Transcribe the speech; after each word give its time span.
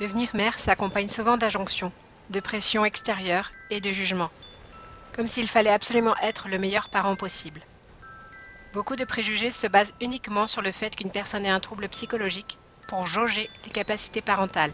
Devenir 0.00 0.36
mère 0.36 0.56
s'accompagne 0.60 1.08
souvent 1.08 1.36
d'injonctions, 1.36 1.92
de 2.30 2.38
pressions 2.38 2.84
extérieures 2.84 3.50
et 3.68 3.80
de 3.80 3.90
jugements, 3.90 4.30
comme 5.16 5.26
s'il 5.26 5.48
fallait 5.48 5.72
absolument 5.72 6.14
être 6.22 6.48
le 6.48 6.56
meilleur 6.56 6.88
parent 6.88 7.16
possible. 7.16 7.60
Beaucoup 8.72 8.94
de 8.94 9.04
préjugés 9.04 9.50
se 9.50 9.66
basent 9.66 9.92
uniquement 10.00 10.46
sur 10.46 10.62
le 10.62 10.70
fait 10.70 10.94
qu'une 10.94 11.10
personne 11.10 11.44
ait 11.44 11.50
un 11.50 11.58
trouble 11.58 11.88
psychologique 11.88 12.58
pour 12.86 13.08
jauger 13.08 13.50
les 13.64 13.72
capacités 13.72 14.22
parentales. 14.22 14.70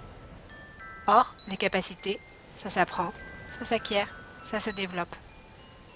Or, 1.06 1.34
les 1.48 1.56
capacités, 1.56 2.20
ça 2.54 2.68
s'apprend, 2.68 3.10
ça 3.58 3.64
s'acquiert, 3.64 4.14
ça 4.44 4.60
se 4.60 4.70
développe. 4.70 5.16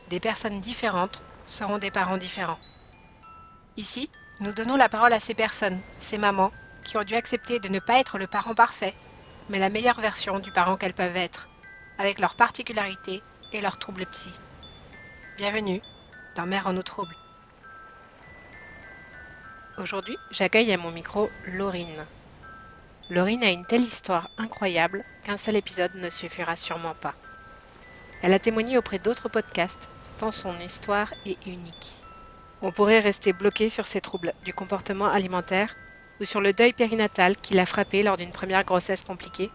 Des 0.08 0.20
personnes 0.20 0.62
différentes 0.62 1.22
seront 1.46 1.76
des 1.76 1.90
parents 1.90 2.16
différents. 2.16 2.58
Ici, 3.76 4.08
nous 4.40 4.52
donnons 4.52 4.76
la 4.76 4.88
parole 4.88 5.12
à 5.12 5.20
ces 5.20 5.34
personnes, 5.34 5.82
ces 6.00 6.16
mamans, 6.16 6.50
qui 6.82 6.96
ont 6.96 7.04
dû 7.04 7.14
accepter 7.14 7.58
de 7.58 7.68
ne 7.68 7.78
pas 7.78 8.00
être 8.00 8.16
le 8.16 8.26
parent 8.26 8.54
parfait, 8.54 8.94
mais 9.48 9.58
la 9.58 9.70
meilleure 9.70 10.00
version 10.00 10.38
du 10.38 10.50
parent 10.52 10.76
qu'elles 10.76 10.92
peuvent 10.92 11.16
être, 11.16 11.48
avec 11.98 12.18
leurs 12.18 12.34
particularités 12.34 13.22
et 13.52 13.60
leurs 13.60 13.78
troubles 13.78 14.06
psy. 14.12 14.30
Bienvenue 15.38 15.80
dans 16.36 16.46
Mère 16.46 16.66
en 16.66 16.76
eau 16.76 16.82
trouble. 16.82 17.14
Aujourd'hui, 19.78 20.16
j'accueille 20.32 20.72
à 20.72 20.76
mon 20.76 20.90
micro 20.90 21.30
Laurine. 21.46 22.04
Laurine 23.10 23.42
a 23.42 23.50
une 23.50 23.64
telle 23.66 23.82
histoire 23.82 24.28
incroyable 24.36 25.02
qu'un 25.24 25.36
seul 25.36 25.56
épisode 25.56 25.94
ne 25.94 26.10
suffira 26.10 26.56
sûrement 26.56 26.94
pas. 27.00 27.14
Elle 28.22 28.34
a 28.34 28.38
témoigné 28.38 28.76
auprès 28.76 28.98
d'autres 28.98 29.28
podcasts, 29.28 29.88
tant 30.18 30.32
son 30.32 30.58
histoire 30.58 31.12
est 31.24 31.46
unique. 31.46 31.94
On 32.60 32.72
pourrait 32.72 32.98
rester 32.98 33.32
bloqué 33.32 33.70
sur 33.70 33.86
ses 33.86 34.00
troubles 34.00 34.34
du 34.44 34.52
comportement 34.52 35.06
alimentaire 35.06 35.74
ou 36.20 36.24
sur 36.24 36.40
le 36.40 36.52
deuil 36.52 36.72
périnatal 36.72 37.36
qui 37.36 37.54
l'a 37.54 37.66
frappé 37.66 38.02
lors 38.02 38.16
d'une 38.16 38.32
première 38.32 38.64
grossesse 38.64 39.02
compliquée. 39.02 39.50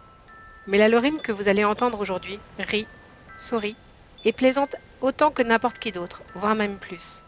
Mais 0.67 0.77
la 0.77 0.89
Laurine 0.89 1.19
que 1.21 1.31
vous 1.31 1.47
allez 1.49 1.65
entendre 1.65 1.99
aujourd'hui 1.99 2.39
rit, 2.57 2.87
sourit 3.37 3.75
et 4.25 4.31
plaisante 4.33 4.75
autant 5.01 5.31
que 5.31 5.43
n'importe 5.43 5.79
qui 5.79 5.91
d'autre, 5.91 6.23
voire 6.35 6.55
même 6.55 6.79
plus. 6.79 7.23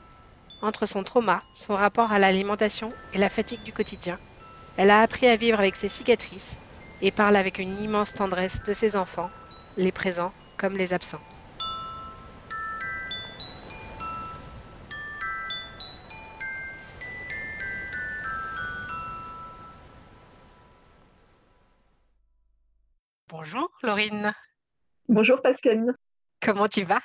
Entre 0.61 0.86
son 0.86 1.03
trauma, 1.03 1.44
son 1.53 1.75
rapport 1.75 2.11
à 2.11 2.19
l'alimentation 2.19 2.89
et 3.14 3.17
la 3.17 3.30
fatigue 3.30 3.64
du 3.64 3.73
quotidien, 3.73 4.17
elle 4.77 4.89
a 4.89 5.02
appris 5.02 5.27
à 5.27 5.36
vivre 5.36 5.59
avec 5.59 5.75
ses 5.75 5.89
cicatrices 5.89 6.55
et 7.02 7.11
parle 7.11 7.36
avec 7.36 7.59
une 7.59 7.77
immense 7.80 8.14
tendresse 8.14 8.64
de 8.64 8.73
ses 8.73 8.95
enfants, 8.95 9.30
les 9.75 9.92
présents 9.92 10.33
comme 10.58 10.77
les 10.77 10.94
absents. 10.94 11.34
Bonjour 23.38 23.69
Laurine. 23.83 24.33
Bonjour 25.09 25.41
Pascaline. 25.41 25.94
Comment 26.41 26.69
tu 26.69 26.86
vas? 26.86 27.02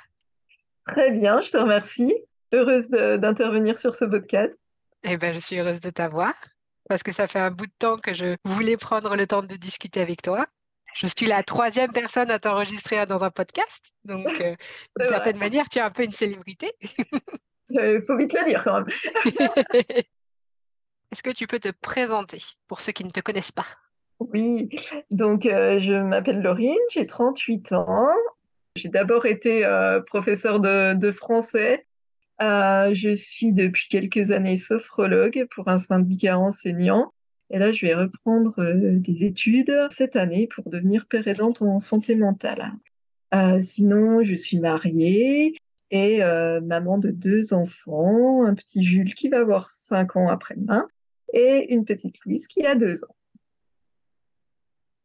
Très 0.87 1.11
bien, 1.11 1.41
je 1.41 1.51
te 1.51 1.57
remercie. 1.57 2.13
Heureuse 2.53 2.87
d'intervenir 2.87 3.77
sur 3.77 3.95
ce 3.95 4.05
podcast. 4.05 4.57
Eh 5.03 5.17
bien, 5.17 5.33
je 5.33 5.39
suis 5.39 5.59
heureuse 5.59 5.81
de 5.81 5.89
t'avoir 5.89 6.33
parce 6.87 7.03
que 7.03 7.11
ça 7.11 7.27
fait 7.27 7.39
un 7.39 7.51
bout 7.51 7.65
de 7.65 7.73
temps 7.77 7.97
que 7.97 8.13
je 8.13 8.37
voulais 8.45 8.77
prendre 8.77 9.13
le 9.17 9.27
temps 9.27 9.43
de 9.43 9.57
discuter 9.57 9.99
avec 9.99 10.21
toi. 10.21 10.47
Je 10.93 11.05
suis 11.05 11.25
la 11.25 11.43
troisième 11.43 11.91
personne 11.91 12.31
à 12.31 12.39
t'enregistrer 12.39 13.05
dans 13.05 13.21
un 13.25 13.29
podcast. 13.29 13.91
Donc, 14.05 14.27
euh, 14.39 14.55
d'une 14.99 15.09
certaine 15.09 15.37
manière, 15.37 15.67
tu 15.67 15.79
es 15.79 15.81
un 15.81 15.91
peu 15.91 16.05
une 16.05 16.13
célébrité. 16.13 16.71
Il 17.69 17.77
euh, 17.77 18.01
faut 18.07 18.15
vite 18.15 18.31
le 18.31 18.45
dire 18.45 18.63
quand 18.63 18.79
même. 18.79 18.87
Est-ce 21.11 21.23
que 21.23 21.31
tu 21.31 21.45
peux 21.45 21.59
te 21.59 21.73
présenter 21.81 22.41
pour 22.69 22.79
ceux 22.79 22.93
qui 22.93 23.03
ne 23.03 23.11
te 23.11 23.19
connaissent 23.19 23.51
pas? 23.51 23.67
Oui, 24.21 24.69
donc 25.09 25.45
euh, 25.45 25.79
je 25.79 25.93
m'appelle 25.93 26.41
Laurine, 26.41 26.77
j'ai 26.91 27.05
38 27.05 27.71
ans. 27.71 28.09
J'ai 28.75 28.89
d'abord 28.89 29.25
été 29.25 29.67
professeure 30.05 30.59
de, 30.59 31.11
français. 31.11 31.85
je 32.39 33.13
suis 33.15 33.51
depuis 33.51 33.87
quelques 33.89 34.31
années 34.31 34.57
sophrologue 34.57 35.47
pour 35.53 35.67
un 35.67 35.77
syndicat 35.77 36.39
enseignant. 36.39 37.11
Et 37.51 37.59
là, 37.59 37.71
je 37.73 37.85
vais 37.85 37.93
reprendre 37.93 38.53
euh, 38.59 38.97
des 38.97 39.25
études 39.25 39.73
cette 39.89 40.15
année 40.15 40.47
pour 40.47 40.69
devenir 40.69 41.05
père 41.05 41.25
en 41.59 41.79
santé 41.79 42.15
mentale. 42.15 42.71
Euh, 43.33 43.59
sinon, 43.61 44.23
je 44.23 44.35
suis 44.35 44.57
mariée 44.59 45.55
et 45.91 46.23
euh, 46.23 46.61
maman 46.61 46.97
de 46.97 47.09
deux 47.09 47.53
enfants, 47.53 48.45
un 48.45 48.55
petit 48.55 48.83
Jules 48.83 49.13
qui 49.13 49.27
va 49.27 49.41
avoir 49.41 49.69
cinq 49.69 50.15
ans 50.15 50.29
après-demain 50.29 50.87
et 51.33 51.73
une 51.73 51.83
petite 51.83 52.15
Louise 52.25 52.47
qui 52.47 52.65
a 52.65 52.75
deux 52.75 53.03
ans. 53.03 53.15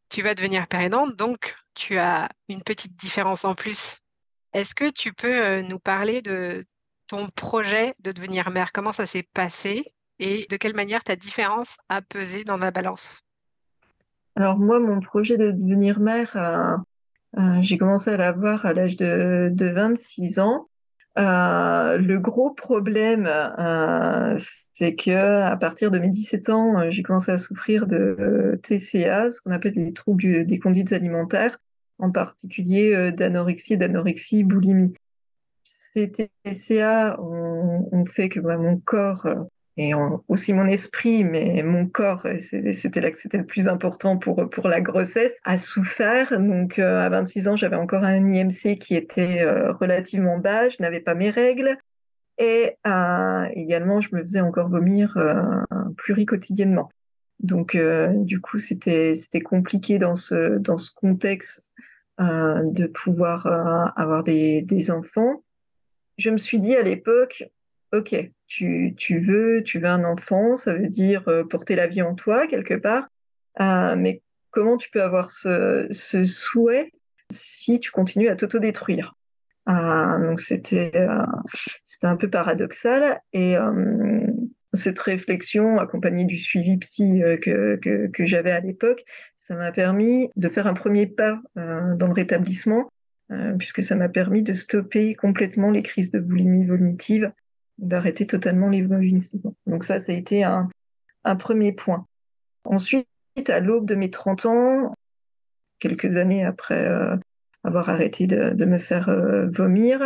Tu 0.09 0.21
vas 0.21 0.35
devenir 0.35 0.67
père 0.67 0.81
aidante, 0.81 1.15
donc 1.15 1.55
tu 1.73 1.97
as 1.97 2.29
une 2.49 2.63
petite 2.63 2.95
différence 2.97 3.45
en 3.45 3.55
plus. 3.55 3.99
Est-ce 4.53 4.73
que 4.73 4.89
tu 4.89 5.13
peux 5.13 5.61
nous 5.61 5.79
parler 5.79 6.21
de 6.21 6.65
ton 7.07 7.29
projet 7.29 7.93
de 7.99 8.11
devenir 8.11 8.49
mère? 8.49 8.71
Comment 8.71 8.91
ça 8.91 9.05
s'est 9.05 9.27
passé 9.33 9.93
et 10.19 10.47
de 10.49 10.57
quelle 10.57 10.75
manière 10.75 11.03
ta 11.03 11.15
différence 11.15 11.77
a 11.89 12.01
pesé 12.01 12.43
dans 12.43 12.57
la 12.57 12.71
balance? 12.71 13.21
Alors 14.35 14.57
moi, 14.59 14.79
mon 14.79 14.99
projet 14.99 15.37
de 15.37 15.51
devenir 15.51 15.99
mère, 15.99 16.35
euh, 16.35 16.77
euh, 17.39 17.61
j'ai 17.61 17.77
commencé 17.77 18.11
à 18.11 18.17
l'avoir 18.17 18.65
à 18.65 18.73
l'âge 18.73 18.95
de, 18.95 19.51
26 19.73 20.39
ans. 20.39 20.67
Euh, 21.17 21.97
le 21.97 22.19
gros 22.19 22.51
problème, 22.51 23.27
c'est 24.77 24.95
que 24.95 25.41
à 25.41 25.57
partir 25.57 25.89
de 25.89 25.97
mes 25.97 26.09
17 26.09 26.49
ans, 26.49 26.91
j'ai 26.91 27.01
commencé 27.01 27.31
à 27.31 27.39
souffrir 27.39 27.87
de 27.87 28.59
TCA, 28.61 29.31
ce 29.31 29.41
qu'on 29.41 29.51
appelle 29.51 29.73
les 29.73 29.93
troubles 29.93 30.45
des 30.45 30.59
conduites 30.59 30.93
alimentaires, 30.93 31.57
en 31.97 32.11
particulier 32.11 33.11
d'anorexie 33.11 33.73
et 33.73 33.77
d'anorexie 33.77 34.43
boulimie. 34.43 34.93
Ces 35.63 36.11
TCA 36.11 37.19
ont, 37.19 38.05
fait 38.05 38.29
que 38.29 38.39
bah, 38.39 38.57
mon 38.57 38.77
corps 38.77 39.27
et 39.77 39.93
aussi 40.27 40.53
mon 40.53 40.67
esprit, 40.67 41.23
mais 41.23 41.61
mon 41.63 41.87
corps, 41.87 42.25
c'était 42.39 43.01
là 43.01 43.11
que 43.11 43.17
c'était 43.17 43.37
le 43.37 43.45
plus 43.45 43.67
important 43.67 44.17
pour, 44.17 44.49
pour 44.49 44.67
la 44.67 44.81
grossesse, 44.81 45.37
a 45.43 45.57
souffert. 45.59 46.39
Donc 46.39 46.79
euh, 46.79 46.99
à 46.99 47.09
26 47.09 47.47
ans, 47.47 47.55
j'avais 47.55 47.75
encore 47.75 48.03
un 48.03 48.31
IMC 48.31 48.79
qui 48.79 48.95
était 48.95 49.41
euh, 49.41 49.71
relativement 49.73 50.39
bas, 50.39 50.69
je 50.69 50.77
n'avais 50.79 50.99
pas 50.99 51.13
mes 51.13 51.29
règles. 51.29 51.77
Et 52.37 52.77
euh, 52.85 53.47
également, 53.53 53.99
je 54.01 54.15
me 54.15 54.21
faisais 54.21 54.41
encore 54.41 54.69
vomir 54.69 55.17
pluriquotidiennement. 55.97 56.91
Donc 57.39 57.77
du 57.77 58.41
coup, 58.41 58.57
c'était 58.57 59.15
compliqué 59.43 59.97
dans 59.97 60.15
ce, 60.15 60.57
dans 60.57 60.77
ce 60.77 60.91
contexte 60.91 61.71
de 62.19 62.87
pouvoir 62.87 63.47
avoir 63.97 64.23
des, 64.23 64.61
des 64.61 64.91
enfants. 64.91 65.43
Je 66.17 66.29
me 66.29 66.37
suis 66.37 66.59
dit 66.59 66.75
à 66.75 66.81
l'époque, 66.81 67.43
ok, 67.93 68.31
tu, 68.47 69.19
veux, 69.19 69.63
tu 69.63 69.79
veux 69.79 69.87
un 69.87 70.03
enfant, 70.03 70.55
ça 70.55 70.73
veut 70.73 70.87
dire 70.87 71.27
euh, 71.27 71.43
porter 71.43 71.75
la 71.75 71.87
vie 71.87 72.01
en 72.01 72.15
toi 72.15 72.47
quelque 72.47 72.73
part, 72.73 73.07
euh, 73.59 73.95
mais 73.95 74.21
comment 74.51 74.77
tu 74.77 74.89
peux 74.89 75.01
avoir 75.01 75.31
ce, 75.31 75.87
souhait 76.25 76.91
si 77.29 77.79
tu 77.79 77.91
continues 77.91 78.29
à 78.29 78.35
t'autodétruire? 78.35 79.13
euh, 79.13 79.26
Donc 79.67 80.39
c'était 80.39 80.91
c'était 81.83 82.07
un 82.07 82.15
peu 82.15 82.29
paradoxal 82.29 83.21
et 83.33 83.55
cette 84.73 84.99
réflexion 84.99 85.77
accompagnée 85.77 86.25
du 86.25 86.37
suivi 86.37 86.77
psy 86.77 87.21
que, 87.41 87.75
que, 88.07 88.25
j'avais 88.25 88.51
à 88.51 88.61
l'époque, 88.61 89.03
ça 89.35 89.55
m'a 89.55 89.71
permis 89.71 90.29
de 90.37 90.47
faire 90.47 90.67
un 90.67 90.73
premier 90.73 91.05
pas 91.05 91.41
dans 91.55 92.07
le 92.07 92.13
rétablissement 92.13 92.89
puisque 93.57 93.83
ça 93.83 93.95
m'a 93.95 94.07
permis 94.07 94.41
de 94.41 94.53
stopper 94.53 95.15
complètement 95.15 95.69
les 95.69 95.83
crises 95.83 96.11
de 96.11 96.19
boulimie 96.19 96.65
vomitive 96.65 97.31
d'arrêter 97.77 98.25
totalement 98.25 98.69
les 98.69 98.81
vomissements. 98.81 99.55
Donc 99.65 99.83
ça, 99.83 99.99
ça 99.99 100.11
a 100.11 100.15
été 100.15 100.43
un, 100.43 100.69
premier 101.39 101.73
point. 101.73 102.07
Ensuite, 102.63 103.07
à 103.47 103.59
l'aube 103.59 103.85
de 103.85 103.95
mes 103.95 104.09
30 104.09 104.45
ans, 104.45 104.93
quelques 105.79 106.15
années 106.15 106.45
après 106.45 106.87
euh, 106.87 107.17
avoir 107.67 107.89
arrêté 107.89 108.27
de, 108.27 108.65
me 108.65 108.79
faire 108.79 109.09
euh, 109.09 109.47
vomir, 109.49 110.01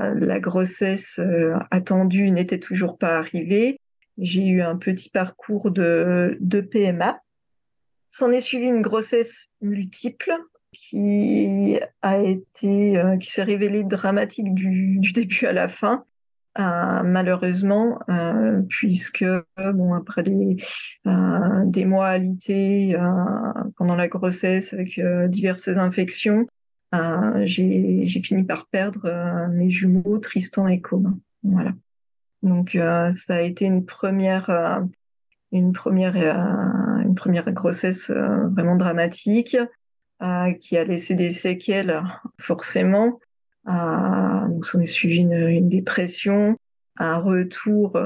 euh, 0.00 0.14
la 0.14 0.40
grossesse 0.40 1.20
attendue 1.70 2.30
n'était 2.30 2.60
toujours 2.60 2.98
pas 2.98 3.18
arrivée. 3.18 3.78
J'ai 4.18 4.46
eu 4.46 4.62
un 4.62 4.76
petit 4.76 5.10
parcours 5.10 5.70
de, 5.70 6.38
PMA. 6.72 7.20
S'en 8.08 8.32
est 8.32 8.40
suivi 8.40 8.68
une 8.68 8.82
grossesse 8.82 9.50
multiple 9.60 10.32
qui 10.72 11.78
a 12.02 12.18
été, 12.18 13.02
qui 13.20 13.30
s'est 13.30 13.42
révélée 13.42 13.84
dramatique 13.84 14.54
du, 14.54 15.00
début 15.12 15.46
à 15.46 15.52
la 15.52 15.68
fin. 15.68 16.04
Euh, 16.58 17.02
malheureusement, 17.04 18.00
euh, 18.08 18.60
puisque 18.68 19.24
bon 19.56 19.94
après 19.94 20.24
des 20.24 20.56
euh, 21.06 21.64
des 21.64 21.84
mois 21.84 22.08
alités 22.08 22.96
pendant 23.76 23.94
la 23.94 24.08
grossesse 24.08 24.72
avec 24.72 25.00
diverses 25.28 25.68
infections, 25.68 26.46
j'ai 26.92 28.06
j'ai 28.06 28.22
fini 28.22 28.44
par 28.44 28.66
perdre 28.66 29.48
mes 29.50 29.70
jumeaux 29.70 30.18
Tristan 30.18 30.68
et 30.68 30.80
Comin. 30.80 31.18
Voilà. 31.42 31.72
Donc 32.42 32.76
ça 33.12 33.36
a 33.36 33.40
été 33.40 33.64
une 33.64 33.84
première 33.84 34.82
une 35.52 35.72
première 35.72 36.16
une 36.16 37.14
première 37.14 37.50
grossesse 37.52 38.10
vraiment 38.10 38.76
dramatique 38.76 39.56
qui 40.60 40.76
a 40.76 40.84
laissé 40.84 41.14
des 41.14 41.30
séquelles 41.30 42.02
forcément. 42.38 43.20
donc, 43.66 44.66
on 44.74 44.80
est 44.80 44.86
suivi 44.86 45.18
une, 45.18 45.32
une 45.32 45.68
dépression, 45.68 46.58
un 46.96 47.18
retour 47.18 48.00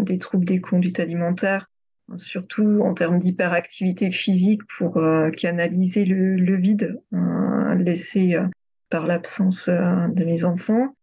des 0.00 0.18
troubles 0.18 0.44
des 0.44 0.60
conduites 0.60 1.00
alimentaires 1.00 1.68
surtout 2.16 2.80
en 2.82 2.94
termes 2.94 3.18
d'hyperactivité 3.18 4.10
physique 4.10 4.62
pour 4.78 4.96
euh, 4.96 5.30
canaliser 5.30 6.04
le, 6.04 6.56
vide 6.56 7.00
euh, 7.12 7.74
laissé 7.74 8.34
euh, 8.34 8.46
par 8.90 9.06
l'absence 9.06 9.68
de 9.68 10.24
mes 10.24 10.44
enfants. 10.44 10.94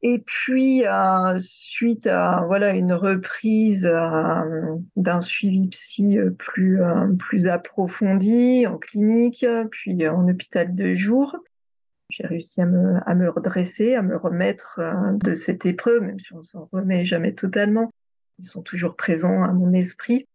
Et 0.00 0.20
puis, 0.24 0.84
suite 1.38 2.06
à 2.06 2.44
voilà 2.46 2.70
une 2.70 2.92
reprise 2.92 3.82
d'un 3.82 5.20
suivi 5.20 5.66
psy 5.70 6.18
plus, 6.38 6.78
plus 7.18 7.48
approfondi 7.48 8.64
en 8.68 8.78
clinique, 8.78 9.44
puis 9.72 10.06
en 10.06 10.28
hôpital 10.28 10.72
de 10.72 10.94
jour, 10.94 11.36
j'ai 12.10 12.28
réussi 12.28 12.60
à 12.60 12.66
me, 12.66 13.00
à 13.06 13.16
me 13.16 13.28
redresser, 13.28 13.96
à 13.96 14.02
me 14.02 14.16
remettre 14.16 14.78
de 15.14 15.34
cette 15.34 15.66
épreuve, 15.66 16.02
même 16.02 16.20
si 16.20 16.32
on 16.32 16.44
s'en 16.44 16.68
remet 16.70 17.04
jamais 17.04 17.34
totalement 17.34 17.90
ils 18.38 18.46
sont 18.46 18.62
toujours 18.62 18.96
présents 18.96 19.42
à 19.42 19.52
mon 19.52 19.72
esprit. 19.72 20.26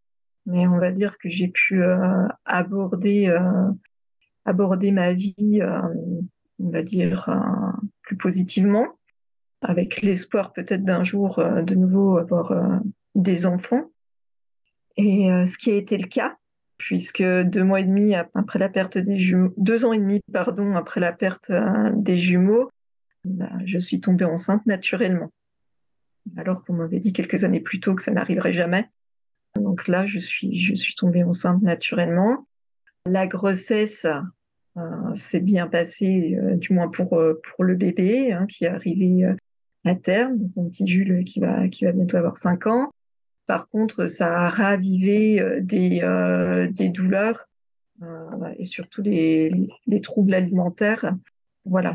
Mais 0.46 0.68
on 0.68 0.78
va 0.78 0.92
dire 0.92 1.18
que 1.18 1.30
j'ai 1.30 1.48
pu 1.48 1.82
euh, 1.82 2.28
aborder, 2.46 3.28
euh, 3.28 3.72
aborder 4.46 4.92
ma 4.92 5.14
vie, 5.14 5.60
euh, 5.62 5.82
on 6.60 6.70
va 6.70 6.84
dire, 6.84 7.30
plus 8.02 8.18
positivement, 8.18 8.88
avec 9.62 10.02
l'espoir 10.02 10.52
peut-être 10.52 10.84
d'un 10.84 11.04
jour 11.04 11.38
de 11.38 11.76
nouveau 11.76 12.18
avoir 12.18 12.82
des 13.16 13.46
enfants. 13.46 13.90
Et 14.98 15.28
ce 15.46 15.58
qui 15.58 15.72
a 15.72 15.76
été 15.76 15.98
le 15.98 16.08
cas, 16.08 16.36
puisque 16.78 17.24
deux 17.24 17.64
mois 17.64 17.80
et 17.80 17.86
demi 17.86 18.14
après 18.16 18.60
la 18.60 18.70
perte 18.70 18.98
des 18.98 19.18
jumeaux, 19.18 19.54
deux 19.58 19.86
ans 19.86 19.94
et 19.94 19.98
demi, 19.98 20.22
pardon, 20.32 20.76
après 20.76 21.00
la 21.00 21.14
perte 21.14 21.52
des 21.96 22.18
jumeaux, 22.18 22.70
bah, 23.26 23.50
je 23.66 23.80
suis 23.80 24.00
tombée 24.00 24.26
enceinte 24.26 24.66
naturellement 24.66 25.32
alors 26.38 26.64
qu'on 26.64 26.74
m'avait 26.74 27.00
dit 27.00 27.14
quelques 27.14 27.44
années 27.44 27.60
plus 27.60 27.80
tôt 27.80 27.96
que 27.96 28.02
ça 28.02 28.12
n'arriverait 28.12 28.54
jamais. 28.54 28.90
Donc 29.56 29.88
là, 29.88 30.06
je 30.06 30.20
suis, 30.20 30.58
je 30.58 30.74
suis 30.74 30.96
tombée 30.96 31.24
enceinte 31.24 31.62
naturellement. 31.62 32.48
La 33.06 33.28
grossesse 33.28 34.08
euh, 34.78 35.16
s'est 35.16 35.42
bien 35.42 35.68
passée, 35.68 36.38
euh, 36.42 36.56
du 36.56 36.74
moins 36.74 36.88
pour, 36.88 37.20
euh, 37.20 37.40
pour 37.44 37.64
le 37.64 37.76
bébé 37.76 38.32
hein, 38.32 38.48
qui 38.48 38.66
est 38.66 38.70
arrivé 38.70 39.26
à 39.86 39.96
terme, 39.96 40.38
mon 40.56 40.70
petit 40.70 40.88
Jules 40.88 41.24
qui 41.26 41.40
va, 41.40 41.68
qui 41.68 41.86
va 41.86 41.92
bientôt 41.92 42.18
avoir 42.18 42.38
5 42.38 42.68
ans. 42.68 42.92
Par 43.46 43.68
contre, 43.68 44.08
ça 44.08 44.46
a 44.46 44.50
ravivé 44.50 45.60
des, 45.62 46.00
des 46.72 46.90
douleurs 46.90 47.50
et 48.58 48.64
surtout 48.64 49.02
les, 49.02 49.52
les 49.86 50.02
troubles 50.02 50.34
alimentaires 50.34 51.14
voilà, 51.66 51.94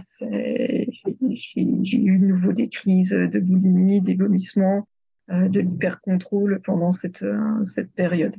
j'ai 1.04 1.60
eu 1.62 2.18
de 2.18 2.24
nouveau 2.26 2.52
des 2.52 2.68
crises 2.68 3.10
de 3.10 3.38
boulimie, 3.38 4.00
des 4.00 4.14
vomissements, 4.14 4.86
euh, 5.30 5.46
de 5.48 5.60
l'hypercontrôle 5.60 6.62
pendant 6.64 6.90
cette, 6.90 7.22
euh, 7.22 7.62
cette 7.64 7.92
période, 7.92 8.34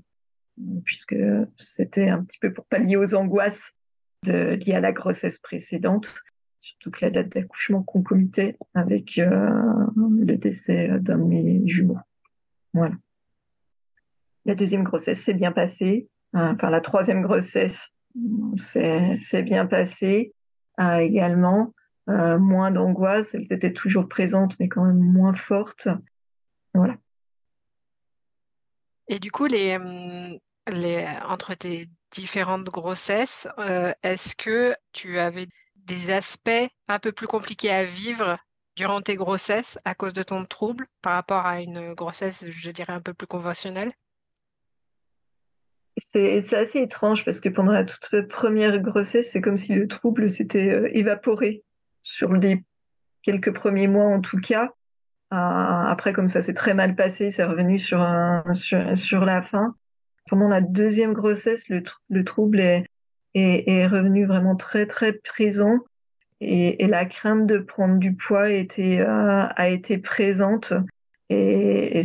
puisque 0.85 1.15
c'était 1.55 2.09
un 2.09 2.23
petit 2.23 2.39
peu 2.39 2.51
pour 2.51 2.65
pallier 2.65 2.95
aux 2.95 3.13
angoisses 3.13 3.73
liées 4.25 4.73
à 4.73 4.79
la 4.79 4.91
grossesse 4.91 5.37
précédente, 5.37 6.11
surtout 6.57 6.89
que 6.89 7.05
la 7.05 7.11
date 7.11 7.29
d'accouchement 7.29 7.83
concomitait 7.83 8.57
avec 8.73 9.19
euh, 9.19 9.51
le 9.95 10.35
décès 10.35 10.89
d'un 10.99 11.19
de 11.19 11.23
mes 11.25 11.61
jumeaux. 11.67 11.99
Voilà. 12.73 12.95
La 14.45 14.55
deuxième 14.55 14.83
grossesse 14.83 15.21
s'est 15.21 15.35
bien 15.35 15.51
passée, 15.51 16.09
enfin 16.33 16.71
la 16.71 16.81
troisième 16.81 17.21
grossesse 17.21 17.93
s'est 18.55 19.43
bien 19.43 19.67
passée 19.67 20.33
également 20.79 21.71
euh, 22.09 22.37
moins 22.39 22.71
d'angoisse. 22.71 23.33
Elles 23.33 23.51
étaient 23.53 23.73
toujours 23.73 24.07
présentes, 24.07 24.59
mais 24.59 24.67
quand 24.67 24.83
même 24.83 24.99
moins 24.99 25.33
fortes. 25.33 25.87
Voilà. 26.73 26.95
Et 29.07 29.19
du 29.19 29.31
coup, 29.31 29.45
les, 29.45 29.77
euh, 29.79 30.37
les, 30.71 31.07
entre 31.27 31.55
tes 31.55 31.89
différentes 32.11 32.65
grossesses, 32.65 33.47
euh, 33.57 33.93
est-ce 34.03 34.35
que 34.35 34.75
tu 34.91 35.19
avais 35.19 35.47
des 35.75 36.11
aspects 36.11 36.69
un 36.87 36.99
peu 36.99 37.11
plus 37.11 37.27
compliqués 37.27 37.71
à 37.71 37.83
vivre 37.83 38.37
durant 38.75 39.01
tes 39.01 39.15
grossesses 39.15 39.79
à 39.83 39.95
cause 39.95 40.13
de 40.13 40.23
ton 40.23 40.45
trouble 40.45 40.87
par 41.01 41.13
rapport 41.13 41.45
à 41.45 41.61
une 41.61 41.93
grossesse, 41.93 42.45
je 42.49 42.71
dirais, 42.71 42.93
un 42.93 43.01
peu 43.01 43.13
plus 43.13 43.27
conventionnelle? 43.27 43.93
C'est 46.13 46.53
assez 46.53 46.79
étrange 46.79 47.25
parce 47.25 47.39
que 47.39 47.49
pendant 47.49 47.73
la 47.73 47.83
toute 47.83 48.27
première 48.27 48.79
grossesse, 48.79 49.31
c'est 49.31 49.41
comme 49.41 49.57
si 49.57 49.73
le 49.73 49.87
trouble 49.87 50.29
s'était 50.29 50.69
euh, 50.69 50.89
évaporé 50.93 51.63
sur 52.01 52.33
les 52.33 52.63
quelques 53.23 53.53
premiers 53.53 53.87
mois 53.87 54.07
en 54.07 54.21
tout 54.21 54.39
cas. 54.39 54.71
Euh, 55.31 55.35
après, 55.35 56.13
comme 56.13 56.27
ça 56.27 56.41
s'est 56.41 56.53
très 56.53 56.73
mal 56.73 56.95
passé, 56.95 57.31
c'est 57.31 57.43
revenu 57.43 57.77
sur, 57.77 58.03
sur, 58.53 59.25
la 59.25 59.41
fin. 59.41 59.75
Pendant 60.27 60.47
la 60.47 60.61
deuxième 60.61 61.13
grossesse, 61.13 61.69
le, 61.69 62.23
trouble 62.23 62.59
est, 62.59 62.85
est, 63.35 63.85
revenu 63.85 64.25
vraiment 64.25 64.55
très 64.55 64.87
très 64.87 65.13
présent 65.13 65.79
et, 66.41 66.87
la 66.87 67.05
crainte 67.05 67.45
de 67.45 67.59
prendre 67.59 67.97
du 67.97 68.15
poids 68.15 68.49
était, 68.49 69.01
euh, 69.01 69.45
a 69.55 69.69
été 69.69 69.99
présente. 69.99 70.73
Et, 71.29 72.01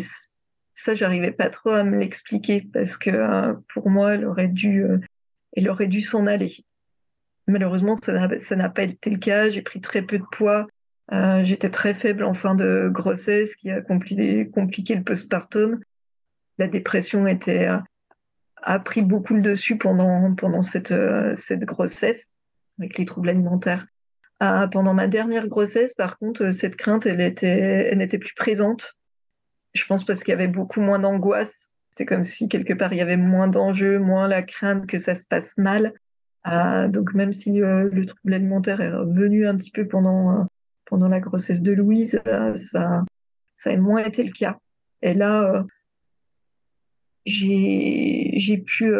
ça, 0.74 0.94
j'arrivais 0.94 1.32
pas 1.32 1.48
trop 1.48 1.70
à 1.70 1.84
me 1.84 1.98
l'expliquer 1.98 2.60
parce 2.60 2.96
que 2.98 3.10
euh, 3.10 3.54
pour 3.72 3.88
moi, 3.88 4.14
elle 4.14 4.26
aurait 4.26 4.48
dû, 4.48 4.84
elle 5.56 5.70
aurait 5.70 5.86
dû 5.86 6.02
s'en 6.02 6.26
aller. 6.26 6.64
Malheureusement, 7.46 7.96
ça 7.96 8.56
n'a 8.56 8.68
pas 8.68 8.82
été 8.82 9.10
le 9.10 9.18
cas. 9.18 9.50
J'ai 9.50 9.62
pris 9.62 9.80
très 9.80 10.02
peu 10.02 10.18
de 10.18 10.24
poids. 10.32 10.66
Euh, 11.12 11.44
j'étais 11.44 11.70
très 11.70 11.92
faible 11.92 12.24
en 12.24 12.34
fin 12.34 12.54
de 12.54 12.88
grossesse, 12.90 13.54
qui 13.56 13.70
a 13.70 13.82
compliqué, 13.82 14.48
compliqué 14.48 14.94
le 14.94 15.04
postpartum. 15.04 15.80
La 16.58 16.68
dépression 16.68 17.26
était, 17.26 17.68
a 18.62 18.78
pris 18.78 19.02
beaucoup 19.02 19.34
le 19.34 19.42
dessus 19.42 19.76
pendant, 19.76 20.34
pendant 20.34 20.62
cette, 20.62 20.94
grossesse, 21.64 22.32
avec 22.78 22.96
les 22.96 23.04
troubles 23.04 23.28
alimentaires. 23.28 23.86
pendant 24.38 24.94
ma 24.94 25.06
dernière 25.06 25.48
grossesse, 25.48 25.94
par 25.94 26.18
contre, 26.18 26.50
cette 26.50 26.76
crainte, 26.76 27.06
elle 27.06 27.18
n'était 27.18 28.18
plus 28.18 28.34
présente. 28.34 28.96
Je 29.74 29.84
pense 29.84 30.04
parce 30.04 30.22
qu'il 30.22 30.32
y 30.32 30.34
avait 30.34 30.48
beaucoup 30.48 30.80
moins 30.80 31.00
d'angoisse. 31.00 31.70
C'est 31.96 32.06
comme 32.06 32.24
si 32.24 32.48
quelque 32.48 32.72
part 32.72 32.92
il 32.92 32.98
y 32.98 33.02
avait 33.02 33.16
moins 33.16 33.48
d'enjeux, 33.48 33.98
moins 33.98 34.26
la 34.26 34.42
crainte 34.42 34.86
que 34.86 34.98
ça 34.98 35.14
se 35.14 35.26
passe 35.26 35.58
mal. 35.58 35.92
Euh, 36.46 36.88
donc 36.88 37.14
même 37.14 37.32
si 37.32 37.62
euh, 37.62 37.88
le 37.90 38.06
trouble 38.06 38.34
alimentaire 38.34 38.80
est 38.80 38.92
revenu 38.92 39.46
un 39.46 39.56
petit 39.56 39.70
peu 39.70 39.86
pendant, 39.86 40.40
euh, 40.40 40.44
pendant 40.84 41.08
la 41.08 41.20
grossesse 41.20 41.62
de 41.62 41.72
Louise, 41.72 42.20
ça, 42.54 43.04
ça 43.54 43.70
a 43.70 43.76
moins 43.76 44.04
été 44.04 44.24
le 44.24 44.32
cas. 44.32 44.58
Et 45.02 45.14
là, 45.14 45.64
j'ai 47.26 48.58
pu 48.66 48.92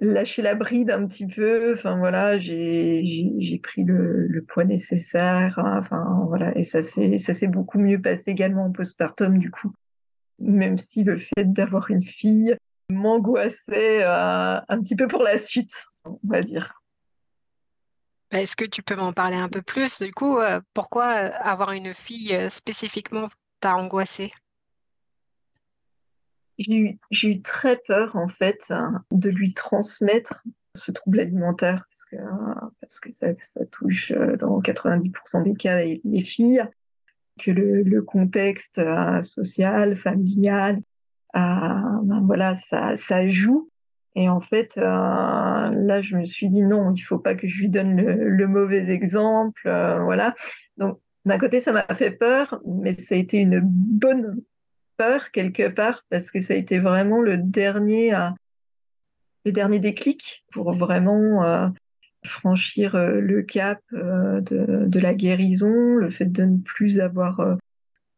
lâcher 0.00 0.42
la 0.42 0.54
bride 0.54 0.90
un 0.90 1.06
petit 1.06 1.26
peu. 1.26 1.72
Enfin 1.72 1.98
voilà, 1.98 2.38
j'ai 2.38 3.60
pris 3.62 3.84
le, 3.84 4.26
le, 4.26 4.42
poids 4.42 4.64
nécessaire. 4.64 5.58
Hein. 5.58 5.76
enfin 5.78 6.24
voilà, 6.28 6.56
et 6.56 6.64
ça 6.64 6.82
s'est 6.82 7.46
beaucoup 7.48 7.78
mieux 7.78 8.00
passé 8.00 8.30
également 8.30 8.66
en 8.66 8.72
postpartum 8.72 9.38
du 9.38 9.50
coup 9.50 9.72
même 10.40 10.78
si 10.78 11.02
le 11.02 11.16
fait 11.16 11.44
d'avoir 11.52 11.90
une 11.90 12.02
fille 12.02 12.56
m'angoissait 12.90 14.04
un 14.04 14.80
petit 14.80 14.96
peu 14.96 15.08
pour 15.08 15.22
la 15.22 15.38
suite, 15.38 15.72
on 16.04 16.18
va 16.24 16.42
dire. 16.42 16.77
Est-ce 18.30 18.56
que 18.56 18.64
tu 18.64 18.82
peux 18.82 18.96
m'en 18.96 19.12
parler 19.12 19.36
un 19.36 19.48
peu 19.48 19.62
plus? 19.62 20.02
Du 20.02 20.12
coup, 20.12 20.38
euh, 20.38 20.60
pourquoi 20.74 21.06
euh, 21.06 21.30
avoir 21.40 21.72
une 21.72 21.94
fille 21.94 22.36
spécifiquement 22.50 23.28
t'a 23.60 23.76
angoissé 23.76 24.32
J'ai 26.58 26.98
eu, 27.22 27.42
très 27.42 27.76
peur, 27.76 28.16
en 28.16 28.28
fait, 28.28 28.66
hein, 28.70 29.04
de 29.10 29.30
lui 29.30 29.54
transmettre 29.54 30.44
ce 30.74 30.92
trouble 30.92 31.20
alimentaire, 31.20 31.88
parce 32.80 33.00
que, 33.00 33.10
ça, 33.12 33.32
touche 33.72 34.12
dans 34.12 34.60
90% 34.60 35.42
des 35.42 35.54
cas 35.54 35.82
les 35.82 36.22
filles 36.22 36.62
que 37.38 37.50
le, 37.50 38.02
contexte 38.02 38.78
euh, 38.78 39.22
social, 39.22 39.96
familial, 39.96 40.82
euh, 41.36 42.00
ben 42.02 42.54
ça, 42.56 42.96
ça, 42.96 43.26
joue. 43.28 43.70
Et 44.14 44.28
en 44.28 44.40
fait, 44.40 44.78
euh, 44.78 44.82
là, 44.82 46.02
je 46.02 46.16
me 46.16 46.24
suis 46.24 46.48
dit 46.48 46.62
non, 46.62 46.92
il 46.92 47.00
faut 47.00 47.18
pas 47.18 47.34
que 47.34 47.46
je 47.46 47.60
lui 47.60 47.68
donne 47.68 47.96
le, 47.96 48.46
mauvais 48.46 48.90
exemple, 48.90 49.62
voilà. 49.64 50.34
Donc, 50.76 50.98
d'un 51.24 51.38
côté, 51.38 51.60
ça 51.60 51.72
m'a 51.72 51.86
fait 51.94 52.10
peur, 52.10 52.60
mais 52.66 52.98
ça 52.98 53.14
a 53.14 53.18
été 53.18 53.38
une 53.38 53.60
bonne 53.62 54.40
peur 54.96 55.30
quelque 55.30 55.68
part 55.68 56.04
parce 56.10 56.30
que 56.30 56.40
ça 56.40 56.54
a 56.54 56.56
été 56.56 56.78
vraiment 56.78 57.20
le 57.20 57.38
dernier, 57.38 58.12
le 59.44 59.52
dernier 59.52 59.78
déclic 59.78 60.44
pour 60.52 60.72
vraiment 60.72 61.70
franchir 62.24 62.94
euh, 62.94 63.20
le 63.20 63.42
cap 63.42 63.80
euh, 63.92 64.40
de, 64.40 64.98
la 64.98 65.14
guérison, 65.14 65.72
le 65.96 66.10
fait 66.10 66.30
de 66.30 66.44
ne 66.44 66.58
plus 66.58 67.00
avoir 67.00 67.40
euh, 67.40 67.56